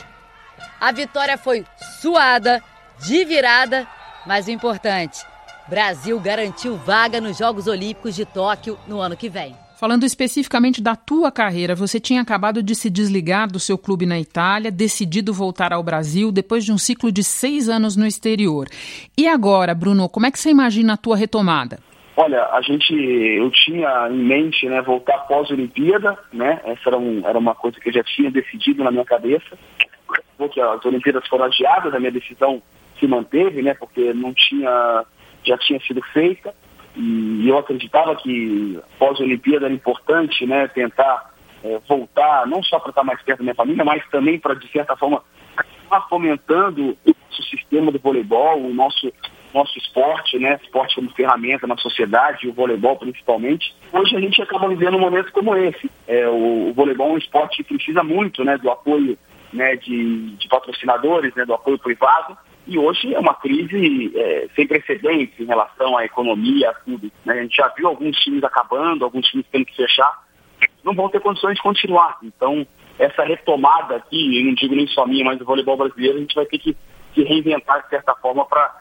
A 0.80 0.92
vitória 0.92 1.38
foi 1.38 1.64
suada, 2.00 2.62
de 2.98 3.24
virada, 3.24 3.86
mas 4.26 4.46
o 4.46 4.50
importante, 4.50 5.24
Brasil 5.68 6.18
garantiu 6.18 6.76
vaga 6.76 7.20
nos 7.20 7.38
Jogos 7.38 7.66
Olímpicos 7.66 8.14
de 8.14 8.24
Tóquio 8.24 8.78
no 8.86 9.00
ano 9.00 9.16
que 9.16 9.28
vem. 9.28 9.54
Falando 9.80 10.04
especificamente 10.04 10.82
da 10.82 10.94
tua 10.94 11.32
carreira, 11.32 11.74
você 11.74 11.98
tinha 11.98 12.20
acabado 12.20 12.62
de 12.62 12.74
se 12.74 12.90
desligar 12.90 13.50
do 13.50 13.58
seu 13.58 13.78
clube 13.78 14.04
na 14.04 14.20
Itália, 14.20 14.70
decidido 14.70 15.32
voltar 15.32 15.72
ao 15.72 15.82
Brasil 15.82 16.30
depois 16.30 16.66
de 16.66 16.70
um 16.70 16.76
ciclo 16.76 17.10
de 17.10 17.24
seis 17.24 17.66
anos 17.66 17.96
no 17.96 18.06
exterior. 18.06 18.66
E 19.16 19.26
agora, 19.26 19.74
Bruno, 19.74 20.06
como 20.06 20.26
é 20.26 20.30
que 20.30 20.38
você 20.38 20.50
imagina 20.50 20.92
a 20.92 20.96
tua 20.98 21.16
retomada? 21.16 21.78
Olha, 22.14 22.44
a 22.52 22.60
gente, 22.60 22.92
eu 22.92 23.50
tinha 23.50 24.06
em 24.10 24.22
mente, 24.22 24.68
né, 24.68 24.82
voltar 24.82 25.14
após 25.14 25.50
a 25.50 25.54
Olimpíada, 25.54 26.18
né? 26.30 26.60
Essa 26.66 26.90
era, 26.90 26.98
um, 26.98 27.26
era 27.26 27.38
uma 27.38 27.54
coisa 27.54 27.80
que 27.80 27.88
eu 27.88 27.94
já 27.94 28.04
tinha 28.04 28.30
decidido 28.30 28.84
na 28.84 28.90
minha 28.90 29.06
cabeça. 29.06 29.56
Porque 30.36 30.60
as 30.60 30.84
Olimpíadas 30.84 31.26
foram 31.26 31.46
adiadas, 31.46 31.94
a 31.94 31.98
minha 31.98 32.12
decisão 32.12 32.62
se 32.98 33.06
manteve, 33.06 33.62
né? 33.62 33.72
Porque 33.72 34.12
não 34.12 34.34
tinha, 34.34 35.06
já 35.42 35.56
tinha 35.56 35.80
sido 35.80 36.02
feita. 36.12 36.54
E 36.96 37.48
eu 37.48 37.58
acreditava 37.58 38.16
que 38.16 38.78
pós-Olimpíada 38.98 39.66
era 39.66 39.74
importante 39.74 40.44
né, 40.46 40.66
tentar 40.68 41.30
é, 41.62 41.78
voltar, 41.88 42.46
não 42.46 42.62
só 42.62 42.78
para 42.78 42.90
estar 42.90 43.04
mais 43.04 43.22
perto 43.22 43.38
da 43.38 43.44
minha 43.44 43.54
família, 43.54 43.84
mas 43.84 44.06
também 44.10 44.38
para, 44.38 44.54
de 44.54 44.70
certa 44.72 44.96
forma, 44.96 45.22
estar 45.82 46.00
fomentando 46.08 46.96
o 47.04 47.16
nosso 47.28 47.42
sistema 47.44 47.92
de 47.92 47.98
voleibol, 47.98 48.60
o 48.60 48.74
nosso, 48.74 49.12
nosso 49.54 49.78
esporte, 49.78 50.38
né, 50.38 50.58
esporte 50.62 50.96
como 50.96 51.10
ferramenta 51.10 51.66
na 51.66 51.76
sociedade, 51.76 52.48
o 52.48 52.52
voleibol 52.52 52.96
principalmente. 52.96 53.74
Hoje 53.92 54.16
a 54.16 54.20
gente 54.20 54.42
acaba 54.42 54.68
vivendo 54.68 54.96
um 54.96 55.00
momento 55.00 55.32
como 55.32 55.56
esse. 55.56 55.90
É, 56.08 56.28
o, 56.28 56.70
o 56.70 56.74
voleibol 56.74 57.10
é 57.10 57.12
um 57.12 57.18
esporte 57.18 57.62
que 57.62 57.74
precisa 57.74 58.02
muito 58.02 58.44
né, 58.44 58.58
do 58.58 58.70
apoio 58.70 59.18
né, 59.52 59.76
de, 59.76 60.36
de 60.36 60.48
patrocinadores, 60.48 61.34
né, 61.34 61.44
do 61.44 61.54
apoio 61.54 61.78
privado, 61.78 62.36
e 62.70 62.78
hoje 62.78 63.12
é 63.12 63.18
uma 63.18 63.34
crise 63.34 64.12
é, 64.16 64.48
sem 64.54 64.66
precedentes 64.66 65.38
em 65.40 65.44
relação 65.44 65.98
à 65.98 66.04
economia, 66.04 66.70
a 66.70 66.74
tudo. 66.74 67.10
Né? 67.24 67.34
A 67.34 67.42
gente 67.42 67.56
já 67.56 67.66
viu 67.68 67.88
alguns 67.88 68.16
times 68.18 68.44
acabando, 68.44 69.04
alguns 69.04 69.26
times 69.26 69.44
tendo 69.50 69.66
que 69.66 69.74
fechar, 69.74 70.24
não 70.84 70.94
vão 70.94 71.08
ter 71.08 71.20
condições 71.20 71.56
de 71.56 71.62
continuar. 71.62 72.18
Então, 72.22 72.64
essa 72.96 73.24
retomada 73.24 73.96
aqui, 73.96 74.38
eu 74.38 74.44
não 74.44 74.54
digo 74.54 74.76
nem 74.76 74.86
só 74.86 75.04
minha, 75.04 75.24
mas 75.24 75.38
do 75.38 75.44
voleibol 75.44 75.76
brasileiro, 75.76 76.18
a 76.18 76.20
gente 76.20 76.34
vai 76.34 76.46
ter 76.46 76.58
que 76.58 76.76
se 77.12 77.24
reinventar 77.24 77.82
de 77.82 77.88
certa 77.88 78.14
forma 78.14 78.46
para 78.46 78.72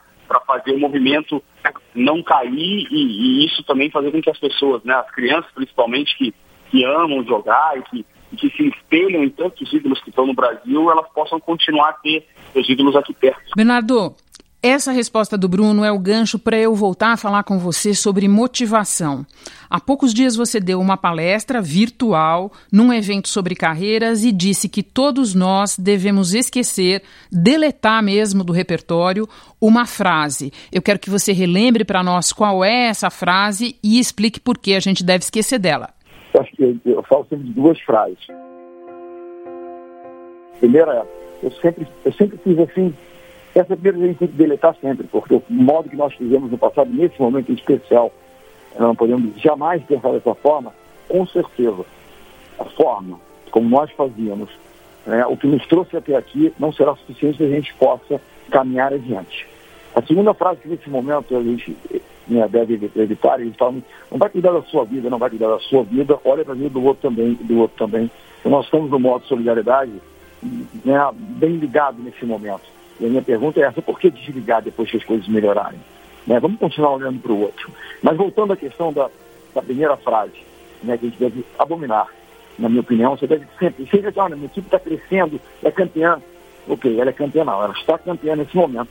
fazer 0.45 0.71
o 0.71 0.79
movimento 0.79 1.43
não 1.95 2.21
cair 2.21 2.87
e, 2.91 3.41
e, 3.41 3.45
isso 3.45 3.63
também 3.63 3.89
fazer 3.89 4.11
com 4.11 4.21
que 4.21 4.29
as 4.29 4.37
pessoas, 4.37 4.83
né, 4.83 4.93
as 4.93 5.09
crianças 5.11 5.51
principalmente, 5.51 6.15
que, 6.15 6.33
que 6.69 6.85
amam 6.85 7.25
jogar 7.25 7.75
e 7.77 7.81
que 7.81 8.05
e 8.31 8.35
que 8.35 8.49
se 8.51 8.67
espelham 8.67 9.23
em 9.23 9.29
tantos 9.29 9.71
ídolos 9.73 9.99
que 10.01 10.09
estão 10.09 10.27
no 10.27 10.33
Brasil, 10.33 10.91
elas 10.91 11.07
possam 11.13 11.39
continuar 11.39 11.89
a 11.89 11.93
ter 11.93 12.27
os 12.55 12.69
ídolos 12.69 12.95
aqui 12.95 13.13
perto. 13.13 13.51
Bernardo, 13.55 14.15
essa 14.61 14.91
resposta 14.91 15.37
do 15.37 15.47
Bruno 15.47 15.85
é 15.85 15.91
o 15.91 15.97
gancho 15.97 16.37
para 16.37 16.57
eu 16.57 16.75
voltar 16.75 17.13
a 17.13 17.17
falar 17.17 17.43
com 17.43 17.57
você 17.57 17.93
sobre 17.93 18.27
motivação. 18.27 19.25
Há 19.69 19.79
poucos 19.79 20.13
dias 20.13 20.35
você 20.35 20.59
deu 20.59 20.81
uma 20.81 20.97
palestra 20.97 21.61
virtual 21.61 22.51
num 22.69 22.91
evento 22.91 23.29
sobre 23.29 23.55
carreiras 23.55 24.25
e 24.25 24.33
disse 24.33 24.67
que 24.67 24.83
todos 24.83 25.33
nós 25.33 25.79
devemos 25.79 26.33
esquecer, 26.33 27.03
deletar 27.31 28.03
mesmo 28.03 28.43
do 28.43 28.51
repertório, 28.51 29.29
uma 29.61 29.85
frase. 29.85 30.51
Eu 30.73 30.81
quero 30.81 30.99
que 30.99 31.09
você 31.09 31.31
relembre 31.31 31.85
para 31.85 32.03
nós 32.03 32.33
qual 32.33 32.61
é 32.61 32.87
essa 32.87 33.09
frase 33.09 33.77
e 33.81 33.97
explique 33.97 34.41
por 34.41 34.57
que 34.57 34.75
a 34.75 34.81
gente 34.81 35.05
deve 35.05 35.23
esquecer 35.23 35.57
dela. 35.57 35.89
Eu 36.33 36.77
eu, 36.85 37.03
falo 37.03 37.25
sempre 37.29 37.45
de 37.45 37.53
duas 37.53 37.79
frases. 37.79 38.27
Primeira, 40.59 41.07
eu 41.41 41.51
sempre, 41.51 41.87
eu 42.05 42.13
sempre 42.13 42.37
fiz 42.37 42.59
assim, 42.59 42.93
essa 43.55 43.75
primeira 43.75 43.97
a 43.97 44.07
gente 44.07 44.17
tem 44.17 44.27
que 44.27 44.35
deletar 44.35 44.75
sempre, 44.81 45.07
porque 45.07 45.33
o 45.33 45.43
modo 45.49 45.89
que 45.89 45.95
nós 45.95 46.13
fizemos 46.13 46.51
no 46.51 46.57
passado, 46.57 46.89
nesse 46.91 47.19
momento 47.19 47.51
especial, 47.51 48.11
não 48.77 48.95
podemos 48.95 49.39
jamais 49.41 49.81
pensar 49.83 50.11
dessa 50.11 50.35
forma, 50.35 50.73
com 51.07 51.25
certeza, 51.27 51.85
a 52.59 52.65
forma 52.65 53.19
como 53.51 53.67
nós 53.67 53.89
fazíamos, 53.91 54.49
né, 55.05 55.25
o 55.25 55.35
que 55.35 55.47
nos 55.47 55.65
trouxe 55.67 55.97
até 55.97 56.15
aqui, 56.15 56.53
não 56.59 56.71
será 56.71 56.95
suficiente 56.95 57.37
para 57.37 57.47
a 57.47 57.49
gente 57.49 57.73
possa 57.75 58.21
caminhar 58.51 58.93
adiante. 58.93 59.47
A 59.95 60.01
segunda 60.03 60.33
frase 60.33 60.61
que 60.61 60.69
nesse 60.69 60.89
momento 60.89 61.35
a 61.35 61.41
gente 61.41 61.75
né, 62.27 62.47
deve 62.47 62.91
evitar, 62.95 63.41
eles 63.41 63.55
falam, 63.55 63.81
não 64.11 64.19
vai 64.19 64.29
cuidar 64.29 64.51
da 64.51 64.61
sua 64.63 64.85
vida, 64.85 65.09
não 65.09 65.17
vai 65.17 65.31
cuidar 65.31 65.47
da 65.47 65.59
sua 65.59 65.83
vida, 65.83 66.19
olha 66.23 66.45
para 66.45 66.53
a 66.53 66.57
vida 66.57 66.69
do 66.69 66.83
outro 66.83 67.09
também, 67.09 67.33
do 67.33 67.57
outro 67.57 67.87
também. 67.87 68.11
Então, 68.39 68.51
nós 68.51 68.65
estamos 68.65 68.91
no 68.91 68.99
modo 68.99 69.25
solidariedade 69.25 69.91
né, 70.41 70.95
bem 71.13 71.57
ligado 71.57 72.01
nesse 72.01 72.25
momento. 72.25 72.63
E 72.99 73.05
a 73.05 73.09
minha 73.09 73.21
pergunta 73.21 73.59
é 73.59 73.63
essa, 73.63 73.81
por 73.81 73.99
que 73.99 74.09
desligar 74.09 74.61
depois 74.61 74.89
que 74.89 74.97
as 74.97 75.03
coisas 75.03 75.27
melhorarem? 75.27 75.79
Né, 76.27 76.39
vamos 76.39 76.59
continuar 76.59 76.93
olhando 76.93 77.19
para 77.19 77.31
o 77.31 77.41
outro. 77.41 77.71
Mas 78.01 78.17
voltando 78.17 78.53
à 78.53 78.57
questão 78.57 78.91
da, 78.91 79.09
da 79.53 79.61
primeira 79.61 79.95
frase, 79.97 80.33
né, 80.83 80.97
que 80.97 81.05
a 81.05 81.09
gente 81.09 81.19
deve 81.19 81.45
abominar, 81.57 82.07
na 82.57 82.67
minha 82.67 82.81
opinião, 82.81 83.15
você 83.15 83.25
deve 83.25 83.45
sempre, 83.57 83.87
seja 83.89 84.11
olha, 84.17 84.35
minha 84.35 84.47
equipe 84.47 84.67
está 84.67 84.79
crescendo, 84.79 85.39
é 85.63 85.71
campeã. 85.71 86.21
Ok, 86.67 86.99
ela 86.99 87.09
é 87.09 87.13
campeã 87.13 87.43
não, 87.45 87.63
ela 87.63 87.73
está 87.73 87.97
campeã 87.97 88.35
nesse 88.35 88.55
momento 88.55 88.89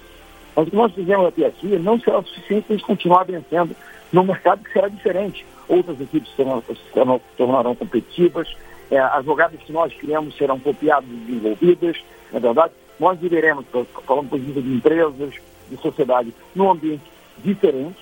mas 0.58 0.66
o 0.66 0.70
que 0.70 0.76
nós 0.76 0.92
fizemos 0.92 1.24
até 1.24 1.46
aqui 1.46 1.68
não 1.78 2.00
será 2.00 2.20
suficiente 2.20 2.66
para 2.66 2.80
continuar 2.80 3.22
vencendo 3.22 3.76
num 4.12 4.24
mercado 4.24 4.64
que 4.64 4.72
será 4.72 4.88
diferente. 4.88 5.46
Outras 5.68 6.00
equipes 6.00 6.34
serão, 6.34 6.60
serão, 6.92 7.20
tornarão 7.36 7.76
competitivas, 7.76 8.48
é, 8.90 8.98
as 8.98 9.24
jogadas 9.24 9.60
que 9.60 9.72
nós 9.72 9.92
criamos 9.94 10.36
serão 10.36 10.58
copiadas 10.58 11.08
e 11.08 11.14
desenvolvidas, 11.14 11.96
na 12.32 12.38
é 12.38 12.40
verdade. 12.40 12.72
Nós 12.98 13.18
viveremos, 13.18 13.64
falando 14.06 14.28
por 14.28 14.38
exemplo 14.38 14.62
de 14.62 14.74
empresas, 14.74 15.34
de 15.70 15.76
sociedade, 15.76 16.34
num 16.54 16.70
ambiente 16.70 17.04
diferente. 17.38 17.98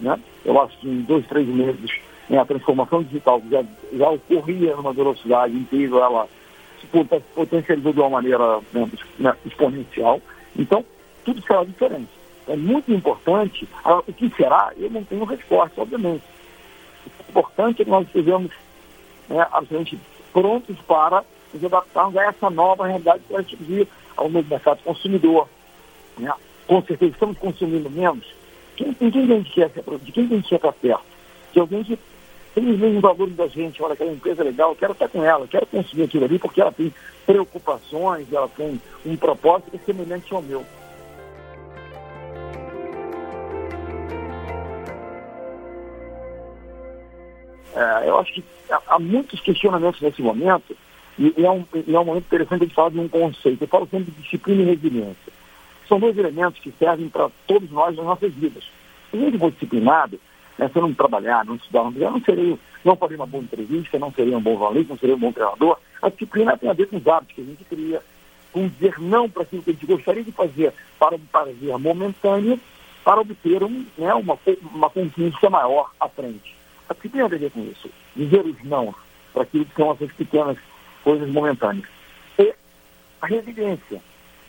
Né? 0.00 0.18
Eu 0.44 0.60
acho 0.60 0.76
que 0.78 0.88
em 0.88 1.02
dois, 1.02 1.26
três 1.26 1.46
meses 1.46 2.00
né, 2.28 2.38
a 2.38 2.44
transformação 2.44 3.02
digital 3.02 3.42
já, 3.50 3.62
já 3.92 4.08
ocorria 4.08 4.74
numa 4.76 4.92
velocidade 4.92 5.54
incrível, 5.54 6.02
ela 6.02 6.28
se 6.80 6.86
potencializou 7.34 7.92
de 7.92 8.00
uma 8.00 8.10
maneira 8.10 8.60
né, 9.18 9.36
exponencial. 9.44 10.20
Então, 10.56 10.84
tudo 11.24 11.42
será 11.42 11.64
diferente. 11.64 12.10
é 12.48 12.56
muito 12.56 12.92
importante. 12.92 13.68
o 13.84 14.12
que 14.12 14.30
será? 14.36 14.72
Eu 14.76 14.90
não 14.90 15.04
tenho 15.04 15.24
resposta, 15.24 15.80
obviamente. 15.80 16.24
O 17.06 17.30
importante 17.30 17.82
é 17.82 17.84
que 17.84 17.90
nós 17.90 18.06
estejamos 18.06 18.50
né, 19.28 19.46
absolutamente 19.50 19.98
prontos 20.32 20.76
para 20.86 21.24
nos 21.52 21.64
adaptarmos 21.64 22.16
a 22.16 22.24
essa 22.24 22.50
nova 22.50 22.86
realidade 22.86 23.22
que 23.26 23.32
vai 23.32 23.42
atingir 23.42 23.88
ao 24.16 24.28
novo 24.28 24.48
mercado 24.48 24.82
consumidor. 24.82 25.48
Né? 26.18 26.32
Com 26.66 26.82
certeza 26.82 27.12
estamos 27.12 27.38
consumindo 27.38 27.90
menos. 27.90 28.26
Quem, 28.76 28.92
quem, 28.94 29.10
quem 29.10 29.22
a 29.22 29.26
gente 29.26 29.52
quer, 29.52 29.70
de 30.02 30.12
quem 30.12 30.24
a 30.24 30.28
gente 30.28 30.48
quer 30.48 30.56
estar 30.56 30.72
perto? 30.72 31.04
De 31.52 31.60
alguém 31.60 31.84
que 31.84 31.98
tem 32.54 32.70
os 32.70 32.78
mesmos 32.78 33.02
valores 33.02 33.34
da 33.36 33.46
gente, 33.48 33.82
olha, 33.82 33.94
aquela 33.94 34.12
empresa 34.12 34.42
é 34.42 34.44
legal, 34.44 34.70
eu 34.70 34.76
quero 34.76 34.92
estar 34.92 35.08
com 35.08 35.24
ela, 35.24 35.46
quero 35.46 35.66
consumir 35.66 36.04
aquilo 36.04 36.24
ali 36.24 36.38
porque 36.38 36.60
ela 36.60 36.72
tem 36.72 36.92
preocupações, 37.26 38.32
ela 38.32 38.48
tem 38.48 38.80
um 39.04 39.16
propósito 39.16 39.70
que 39.70 39.76
é 39.76 39.80
semelhante 39.80 40.32
ao 40.32 40.42
meu. 40.42 40.64
É, 47.74 48.08
eu 48.08 48.18
acho 48.18 48.32
que 48.32 48.44
há 48.86 48.98
muitos 48.98 49.40
questionamentos 49.40 50.00
nesse 50.00 50.22
momento 50.22 50.76
e, 51.18 51.34
e, 51.36 51.44
é, 51.44 51.50
um, 51.50 51.64
e 51.74 51.94
é 51.94 51.98
um 51.98 52.04
momento 52.04 52.26
interessante 52.26 52.66
de 52.66 52.74
falar 52.74 52.90
de 52.90 53.00
um 53.00 53.08
conceito. 53.08 53.62
Eu 53.62 53.68
falo 53.68 53.88
sempre 53.90 54.12
de 54.12 54.22
disciplina 54.22 54.62
e 54.62 54.66
resiliência. 54.66 55.32
São 55.88 55.98
dois 56.00 56.16
elementos 56.16 56.60
que 56.60 56.72
servem 56.78 57.08
para 57.08 57.30
todos 57.46 57.70
nós 57.70 57.96
nas 57.96 58.04
nossas 58.04 58.32
vidas. 58.32 58.64
Se 59.10 59.18
gente 59.18 59.38
for 59.38 59.50
disciplinado, 59.50 60.18
né, 60.58 60.68
se 60.68 60.76
eu 60.76 60.82
não 60.82 60.94
trabalhar, 60.94 61.44
não 61.44 61.56
estudar, 61.56 61.84
não, 61.84 61.92
eu 61.92 62.10
não 62.10 62.20
serei, 62.20 62.58
não 62.84 62.96
faria 62.96 63.16
uma 63.16 63.26
boa 63.26 63.42
entrevista, 63.42 63.98
não 63.98 64.12
seria 64.12 64.36
um 64.36 64.40
bom 64.40 64.56
jornalista, 64.56 64.92
não 64.92 64.98
seria 64.98 65.14
um 65.14 65.20
bom 65.20 65.32
treinador. 65.32 65.78
A 66.00 66.08
disciplina 66.08 66.56
tem 66.56 66.70
a 66.70 66.74
ver 66.74 66.86
com 66.86 66.96
os 66.96 67.06
hábitos 67.06 67.34
que 67.34 67.42
a 67.42 67.44
gente 67.44 67.64
cria, 67.64 68.02
com 68.52 68.68
dizer 68.68 68.94
não 68.98 69.28
para 69.28 69.42
aquilo 69.42 69.62
que 69.62 69.70
a 69.70 69.72
gente 69.72 69.86
gostaria 69.86 70.24
de 70.24 70.32
fazer 70.32 70.72
para 70.98 71.16
um 71.16 71.20
prazer 71.20 71.78
momentâneo, 71.78 72.58
para 73.04 73.20
obter 73.20 73.62
um, 73.62 73.84
né, 73.98 74.14
uma, 74.14 74.38
uma 74.72 74.90
conquista 74.90 75.50
maior 75.50 75.90
à 76.00 76.08
frente. 76.08 76.54
A 76.94 76.96
disciplina 76.96 77.28
tem 77.28 77.38
a 77.38 77.40
ver 77.40 77.50
com 77.50 77.64
isso. 77.64 77.90
Dizer 78.14 78.44
os 78.44 78.62
não 78.62 78.94
para 79.32 79.42
aquilo 79.42 79.64
que 79.64 79.74
são 79.74 79.90
essas 79.90 80.12
pequenas 80.12 80.56
coisas 81.02 81.28
momentâneas. 81.28 81.86
E 82.38 82.54
a 83.20 83.26
resiliência 83.26 84.00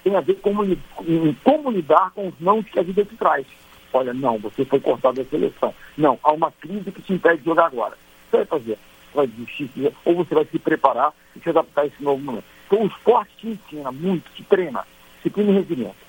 tem 0.03 0.15
a 0.15 0.21
ver 0.21 0.36
com 0.36 0.63
em 0.63 1.34
como 1.43 1.71
lidar 1.71 2.12
com 2.12 2.27
os 2.27 2.39
não 2.39 2.62
que 2.62 2.79
a 2.79 2.84
vida 2.84 3.03
te 3.03 3.15
traz. 3.15 3.45
Olha, 3.91 4.13
não, 4.13 4.38
você 4.38 4.63
foi 4.63 4.79
cortado 4.79 5.23
da 5.23 5.29
seleção. 5.29 5.73
Não, 5.97 6.19
há 6.21 6.31
uma 6.31 6.51
crise 6.51 6.91
que 6.91 7.01
te 7.01 7.13
impede 7.13 7.39
de 7.39 7.45
jogar 7.45 7.65
agora. 7.65 7.93
O 7.93 7.97
que 7.97 8.31
você 8.31 8.38
vai 8.38 8.45
fazer? 8.45 8.77
Vai 9.13 9.27
desistir, 9.27 9.93
ou 10.03 10.15
você 10.15 10.36
vai 10.36 10.45
se 10.45 10.60
preparar 10.60 11.13
e 11.36 11.39
se 11.39 11.49
adaptar 11.49 11.81
a 11.81 11.86
esse 11.88 12.03
novo 12.03 12.21
momento. 12.21 12.45
Então 12.67 12.84
o 12.84 12.88
esporte 12.88 13.31
te 13.38 13.47
ensina 13.47 13.91
muito, 13.91 14.29
te 14.34 14.43
treina, 14.43 14.86
disciplina 15.15 15.51
e 15.51 15.55
resiliência. 15.55 16.04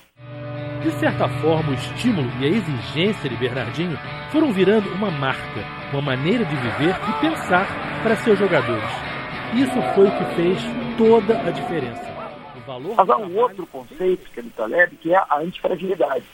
De 0.81 0.91
certa 0.99 1.27
forma, 1.41 1.71
o 1.71 1.73
estímulo 1.73 2.29
e 2.39 2.45
a 2.45 2.49
exigência 2.49 3.29
de 3.29 3.35
Bernardinho 3.35 3.97
foram 4.31 4.53
virando 4.53 4.87
uma 4.93 5.09
marca, 5.09 5.65
uma 5.91 6.01
maneira 6.01 6.45
de 6.45 6.55
viver 6.55 6.95
e 7.09 7.19
pensar 7.19 7.67
para 8.03 8.15
seus 8.17 8.37
jogadores. 8.37 8.89
Isso 9.55 9.81
foi 9.95 10.07
o 10.07 10.17
que 10.17 10.35
fez 10.35 10.59
toda 10.97 11.39
a 11.41 11.51
diferença. 11.51 12.05
O 12.55 12.59
valor 12.61 12.93
Mas 12.95 13.09
há 13.09 13.17
um 13.17 13.37
outro 13.37 13.65
conceito 13.65 14.29
que 14.31 14.39
é 14.39 14.43
do 14.43 14.49
Taleb, 14.51 14.95
que 14.97 15.13
é 15.13 15.17
a 15.17 15.39
antifragilidade, 15.39 16.25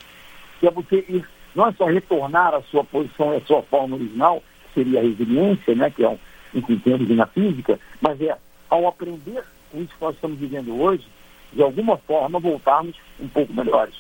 que 0.60 0.67
é 0.67 0.72
você 0.72 0.98
ir, 1.08 1.28
não 1.56 1.67
é 1.67 1.72
só 1.72 1.86
retornar 1.86 2.54
à 2.54 2.62
sua 2.63 2.84
posição, 2.84 3.36
à 3.36 3.41
sua 3.41 3.62
forma 3.63 3.96
original, 3.96 4.43
que 4.65 4.74
seria 4.74 5.00
a 5.00 5.04
resiliência, 5.04 5.74
né, 5.74 5.89
que 5.89 6.04
é 6.04 6.10
um, 6.10 6.19
enfim, 6.54 6.78
termos 6.80 7.10
na 7.10 7.28
física, 7.28 7.80
mas 8.02 8.19
é 8.19 8.38
ao 8.69 8.88
aprender 8.88 9.43
com 9.72 9.82
isso 9.82 9.96
que 9.96 10.04
nós 10.04 10.15
estamos 10.15 10.38
vivendo 10.38 10.80
hoje, 10.80 11.06
de 11.54 11.62
alguma 11.62 11.98
forma 11.98 12.39
voltarmos 12.39 12.96
um 13.20 13.28
pouco 13.28 13.54
melhores. 13.54 13.96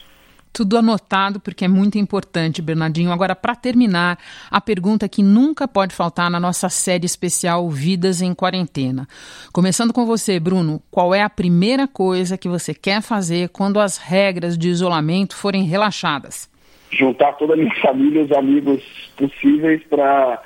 Tudo 0.53 0.77
anotado 0.77 1.39
porque 1.39 1.65
é 1.65 1.67
muito 1.67 1.97
importante, 1.97 2.61
Bernardinho. 2.61 3.11
Agora, 3.11 3.35
para 3.35 3.55
terminar, 3.55 4.19
a 4.51 4.61
pergunta 4.61 5.09
que 5.09 5.23
nunca 5.23 5.67
pode 5.67 5.95
faltar 5.95 6.29
na 6.29 6.39
nossa 6.39 6.69
série 6.69 7.07
especial 7.07 7.67
Vidas 7.71 8.21
em 8.21 8.35
Quarentena. 8.35 9.07
Começando 9.51 9.91
com 9.91 10.05
você, 10.05 10.39
Bruno, 10.39 10.79
qual 10.91 11.13
é 11.13 11.23
a 11.23 11.29
primeira 11.29 11.87
coisa 11.87 12.37
que 12.37 12.47
você 12.47 12.71
quer 12.71 13.01
fazer 13.01 13.49
quando 13.49 13.79
as 13.79 13.97
regras 13.97 14.55
de 14.55 14.69
isolamento 14.69 15.35
forem 15.35 15.63
relaxadas? 15.63 16.47
Juntar 16.91 17.33
toda 17.33 17.53
a 17.53 17.57
minha 17.57 17.73
família 17.81 18.21
e 18.21 18.25
os 18.25 18.31
amigos 18.31 18.83
possíveis 19.17 19.81
para 19.85 20.39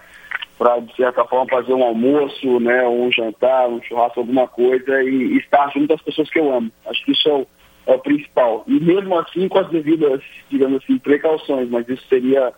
para 0.58 0.80
de 0.80 0.96
certa 0.96 1.24
forma 1.26 1.46
fazer 1.50 1.74
um 1.74 1.84
almoço, 1.84 2.60
né, 2.60 2.88
um 2.88 3.12
jantar, 3.12 3.68
um 3.70 3.82
churrasco, 3.82 4.20
alguma 4.20 4.48
coisa 4.48 5.04
e, 5.04 5.34
e 5.34 5.38
estar 5.38 5.70
junto 5.72 5.88
das 5.88 6.02
pessoas 6.02 6.30
que 6.30 6.40
eu 6.40 6.54
amo. 6.54 6.72
Acho 6.86 7.06
que 7.06 7.12
isso 7.12 7.30
é 7.30 7.34
o 7.34 7.48
é 7.88 7.96
o 7.96 8.00
principal. 8.00 8.64
E 8.68 8.80
mesmo 8.80 9.18
assim 9.18 9.48
com 9.48 9.60
as 9.60 9.70
devidas, 9.70 10.22
digamos 10.50 10.84
assim, 10.84 10.98
precauções, 11.00 11.70
mas 11.70 11.88
isso 11.88 12.04
seria 12.08 12.52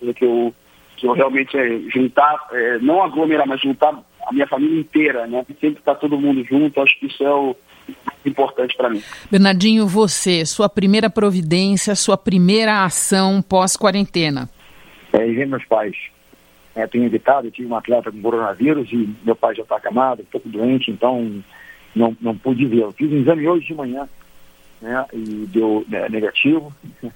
o 0.00 0.14
que 0.14 0.24
eu, 0.24 0.54
que 0.96 1.06
eu 1.06 1.12
realmente 1.12 1.56
é 1.56 1.78
juntar, 1.90 2.48
é, 2.52 2.78
não 2.78 3.02
aglomerar, 3.02 3.46
mas 3.46 3.60
juntar 3.60 3.94
a 4.26 4.32
minha 4.32 4.46
família 4.46 4.80
inteira, 4.80 5.26
né? 5.26 5.44
Sempre 5.60 5.78
estar 5.78 5.94
tá 5.94 6.00
todo 6.00 6.18
mundo 6.18 6.42
junto, 6.44 6.80
acho 6.80 6.98
que 6.98 7.06
isso 7.06 7.22
é 7.22 7.30
o 7.30 7.54
importante 8.24 8.74
para 8.76 8.88
mim. 8.90 9.02
Bernardinho, 9.30 9.86
você, 9.86 10.44
sua 10.44 10.68
primeira 10.68 11.08
providência, 11.10 11.94
sua 11.94 12.16
primeira 12.16 12.82
ação 12.82 13.42
pós-quarentena? 13.42 14.48
É, 15.12 15.18
ver 15.18 15.46
meus 15.46 15.64
pais. 15.66 15.94
É, 16.76 16.86
tenho 16.86 17.04
evitado, 17.04 17.46
eu 17.46 17.50
tive 17.50 17.72
um 17.72 17.76
atleta 17.76 18.12
com 18.12 18.20
coronavírus 18.20 18.92
e 18.92 19.08
meu 19.24 19.34
pai 19.34 19.54
já 19.54 19.62
está 19.62 19.76
acamado, 19.76 20.20
um 20.20 20.26
pouco 20.26 20.46
doente, 20.46 20.90
então 20.90 21.42
não, 21.94 22.14
não 22.20 22.36
pude 22.36 22.66
ver. 22.66 22.82
Eu 22.82 22.92
fiz 22.92 23.10
um 23.10 23.16
exame 23.16 23.48
hoje 23.48 23.66
de 23.66 23.74
manhã, 23.74 24.06
né, 24.82 25.06
e 25.14 25.46
deu 25.46 25.86
né, 25.88 26.06
negativo. 26.10 26.70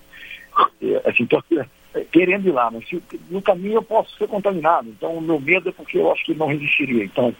assim, 1.05 1.27
tô 1.27 1.43
querendo 2.11 2.49
ir 2.49 2.53
lá, 2.53 2.71
mas 2.71 2.89
se, 2.89 3.03
no 3.29 3.43
caminho 3.43 3.75
eu 3.75 3.83
posso 3.83 4.17
ser 4.17 4.29
contaminado. 4.29 4.89
Então, 4.89 5.13
o 5.13 5.21
meu 5.21 5.39
medo 5.39 5.69
é 5.69 5.73
porque 5.73 5.99
eu 5.99 6.11
acho 6.11 6.25
que 6.25 6.35
não 6.35 6.47
resistiria. 6.47 7.05
Então, 7.05 7.35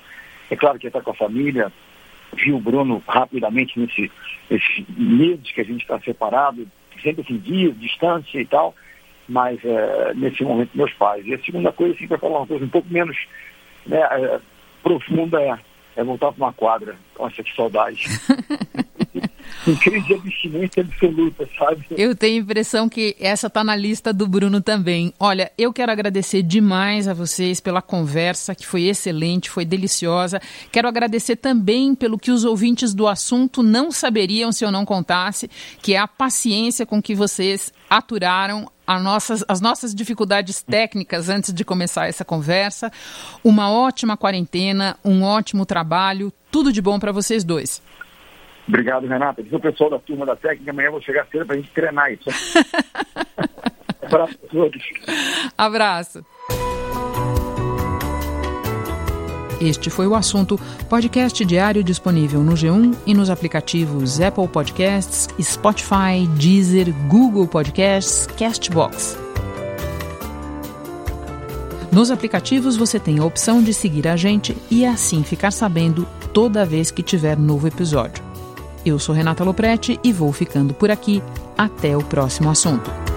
é 0.51 0.57
claro 0.57 0.79
que 0.79 0.87
estar 0.87 1.01
com 1.01 1.13
a 1.13 1.15
família, 1.15 1.73
vi 2.35 2.53
o 2.53 2.61
Bruno 2.61 3.03
rapidamente 3.09 3.81
nesse, 3.81 4.13
nesses 4.51 4.85
meses 4.89 5.51
que 5.53 5.61
a 5.63 5.65
gente 5.65 5.81
está 5.81 5.99
separado, 6.01 6.69
sempre 7.03 7.23
assim, 7.23 7.39
dias, 7.39 7.79
distância 7.79 8.39
e 8.39 8.45
tal, 8.45 8.75
mas 9.31 9.65
é, 9.65 10.13
nesse 10.15 10.43
momento 10.43 10.71
meus 10.75 10.93
pais. 10.95 11.25
E 11.25 11.33
a 11.33 11.39
segunda 11.39 11.71
coisa, 11.73 11.95
assim, 11.95 12.09
para 12.09 12.19
falar 12.19 12.39
uma 12.39 12.47
coisa 12.47 12.65
um 12.65 12.69
pouco 12.69 12.89
menos 12.91 13.17
né, 13.87 14.01
é, 14.01 14.41
profunda, 14.83 15.41
é, 15.41 15.57
é 15.97 16.05
voltar 16.05 16.33
para 16.33 16.45
uma 16.45 16.53
quadra. 16.53 16.97
Nossa, 17.17 17.43
que 17.43 17.55
saudade. 17.55 18.07
com 19.65 19.77
crise 19.77 20.07
de 20.07 20.15
abstinência 20.15 20.83
absoluta, 20.83 21.49
sabe? 21.59 21.85
Eu 21.91 22.15
tenho 22.15 22.41
a 22.41 22.43
impressão 22.43 22.89
que 22.89 23.17
essa 23.21 23.47
está 23.47 23.63
na 23.63 23.77
lista 23.77 24.13
do 24.13 24.27
Bruno 24.27 24.61
também. 24.61 25.13
Olha, 25.19 25.51
eu 25.59 25.73
quero 25.73 25.93
agradecer 25.93 26.43
demais 26.43 27.07
a 27.09 27.15
vocês 27.15 27.61
pela 27.61 27.83
conversa, 27.83 28.55
que 28.55 28.67
foi 28.67 28.85
excelente, 28.85 29.51
foi 29.51 29.65
deliciosa. 29.65 30.41
Quero 30.73 30.89
agradecer 30.89 31.37
também 31.37 31.95
pelo 31.95 32.19
que 32.19 32.31
os 32.31 32.45
ouvintes 32.45 32.95
do 32.95 33.07
assunto 33.07 33.63
não 33.63 33.91
saberiam 33.91 34.53
se 34.53 34.65
eu 34.65 34.71
não 34.71 34.85
contasse, 34.85 35.51
que 35.83 35.95
é 35.95 35.99
a 35.99 36.09
paciência 36.09 36.87
com 36.87 37.03
que 37.03 37.15
vocês 37.15 37.73
aturaram 37.89 38.71
nossas, 38.99 39.45
as 39.47 39.61
nossas 39.61 39.95
dificuldades 39.95 40.63
técnicas 40.63 41.29
antes 41.29 41.53
de 41.53 41.65
começar 41.65 42.09
essa 42.09 42.25
conversa. 42.25 42.91
Uma 43.45 43.71
ótima 43.71 44.17
quarentena, 44.17 44.97
um 45.05 45.23
ótimo 45.23 45.67
trabalho, 45.67 46.33
tudo 46.51 46.73
de 46.73 46.81
bom 46.81 46.99
para 46.99 47.13
vocês 47.13 47.45
dois. 47.45 47.83
Obrigado, 48.67 49.07
Renata. 49.07 49.43
Diz 49.43 49.53
o 49.53 49.61
pessoal 49.61 49.91
da 49.91 49.99
turma 49.99 50.25
da 50.25 50.37
técnica, 50.37 50.71
amanhã 50.71 50.87
eu 50.87 50.93
vou 50.93 51.03
chegar 51.03 51.27
cedo 51.27 51.45
para 51.45 51.57
a 51.57 51.59
gente 51.59 51.71
treinar 51.71 52.13
isso. 52.13 52.31
Abraço 54.03 54.39
a 54.45 54.49
todos. 54.49 54.83
Abraço. 55.57 56.25
Este 59.61 59.91
foi 59.91 60.07
o 60.07 60.15
assunto. 60.15 60.59
Podcast 60.89 61.45
diário 61.45 61.85
disponível 61.85 62.43
no 62.43 62.53
G1 62.53 62.97
e 63.07 63.13
nos 63.13 63.29
aplicativos 63.29 64.19
Apple 64.21 64.49
Podcasts, 64.49 65.29
Spotify, 65.41 66.27
Deezer, 66.37 66.93
Google 67.09 67.47
Podcasts, 67.47 68.27
Castbox. 68.39 69.19
Nos 71.93 72.11
aplicativos 72.11 72.77
você 72.77 72.99
tem 72.99 73.19
a 73.19 73.25
opção 73.25 73.63
de 73.63 73.75
seguir 73.75 74.09
a 74.09 74.17
gente 74.17 74.57
e 74.71 74.87
assim 74.87 75.23
ficar 75.23 75.51
sabendo 75.51 76.07
toda 76.33 76.65
vez 76.65 76.91
que 76.91 77.03
tiver 77.03 77.37
novo 77.37 77.67
episódio. 77.67 78.25
Eu 78.87 78.99
sou 78.99 79.15
Renata 79.15 79.45
Loprete 79.45 80.01
e 80.03 80.13
vou 80.13 80.33
ficando 80.33 80.73
por 80.73 80.91
aqui. 80.91 81.23
Até 81.59 81.95
o 81.97 82.03
próximo 82.03 82.49
assunto. 82.49 83.10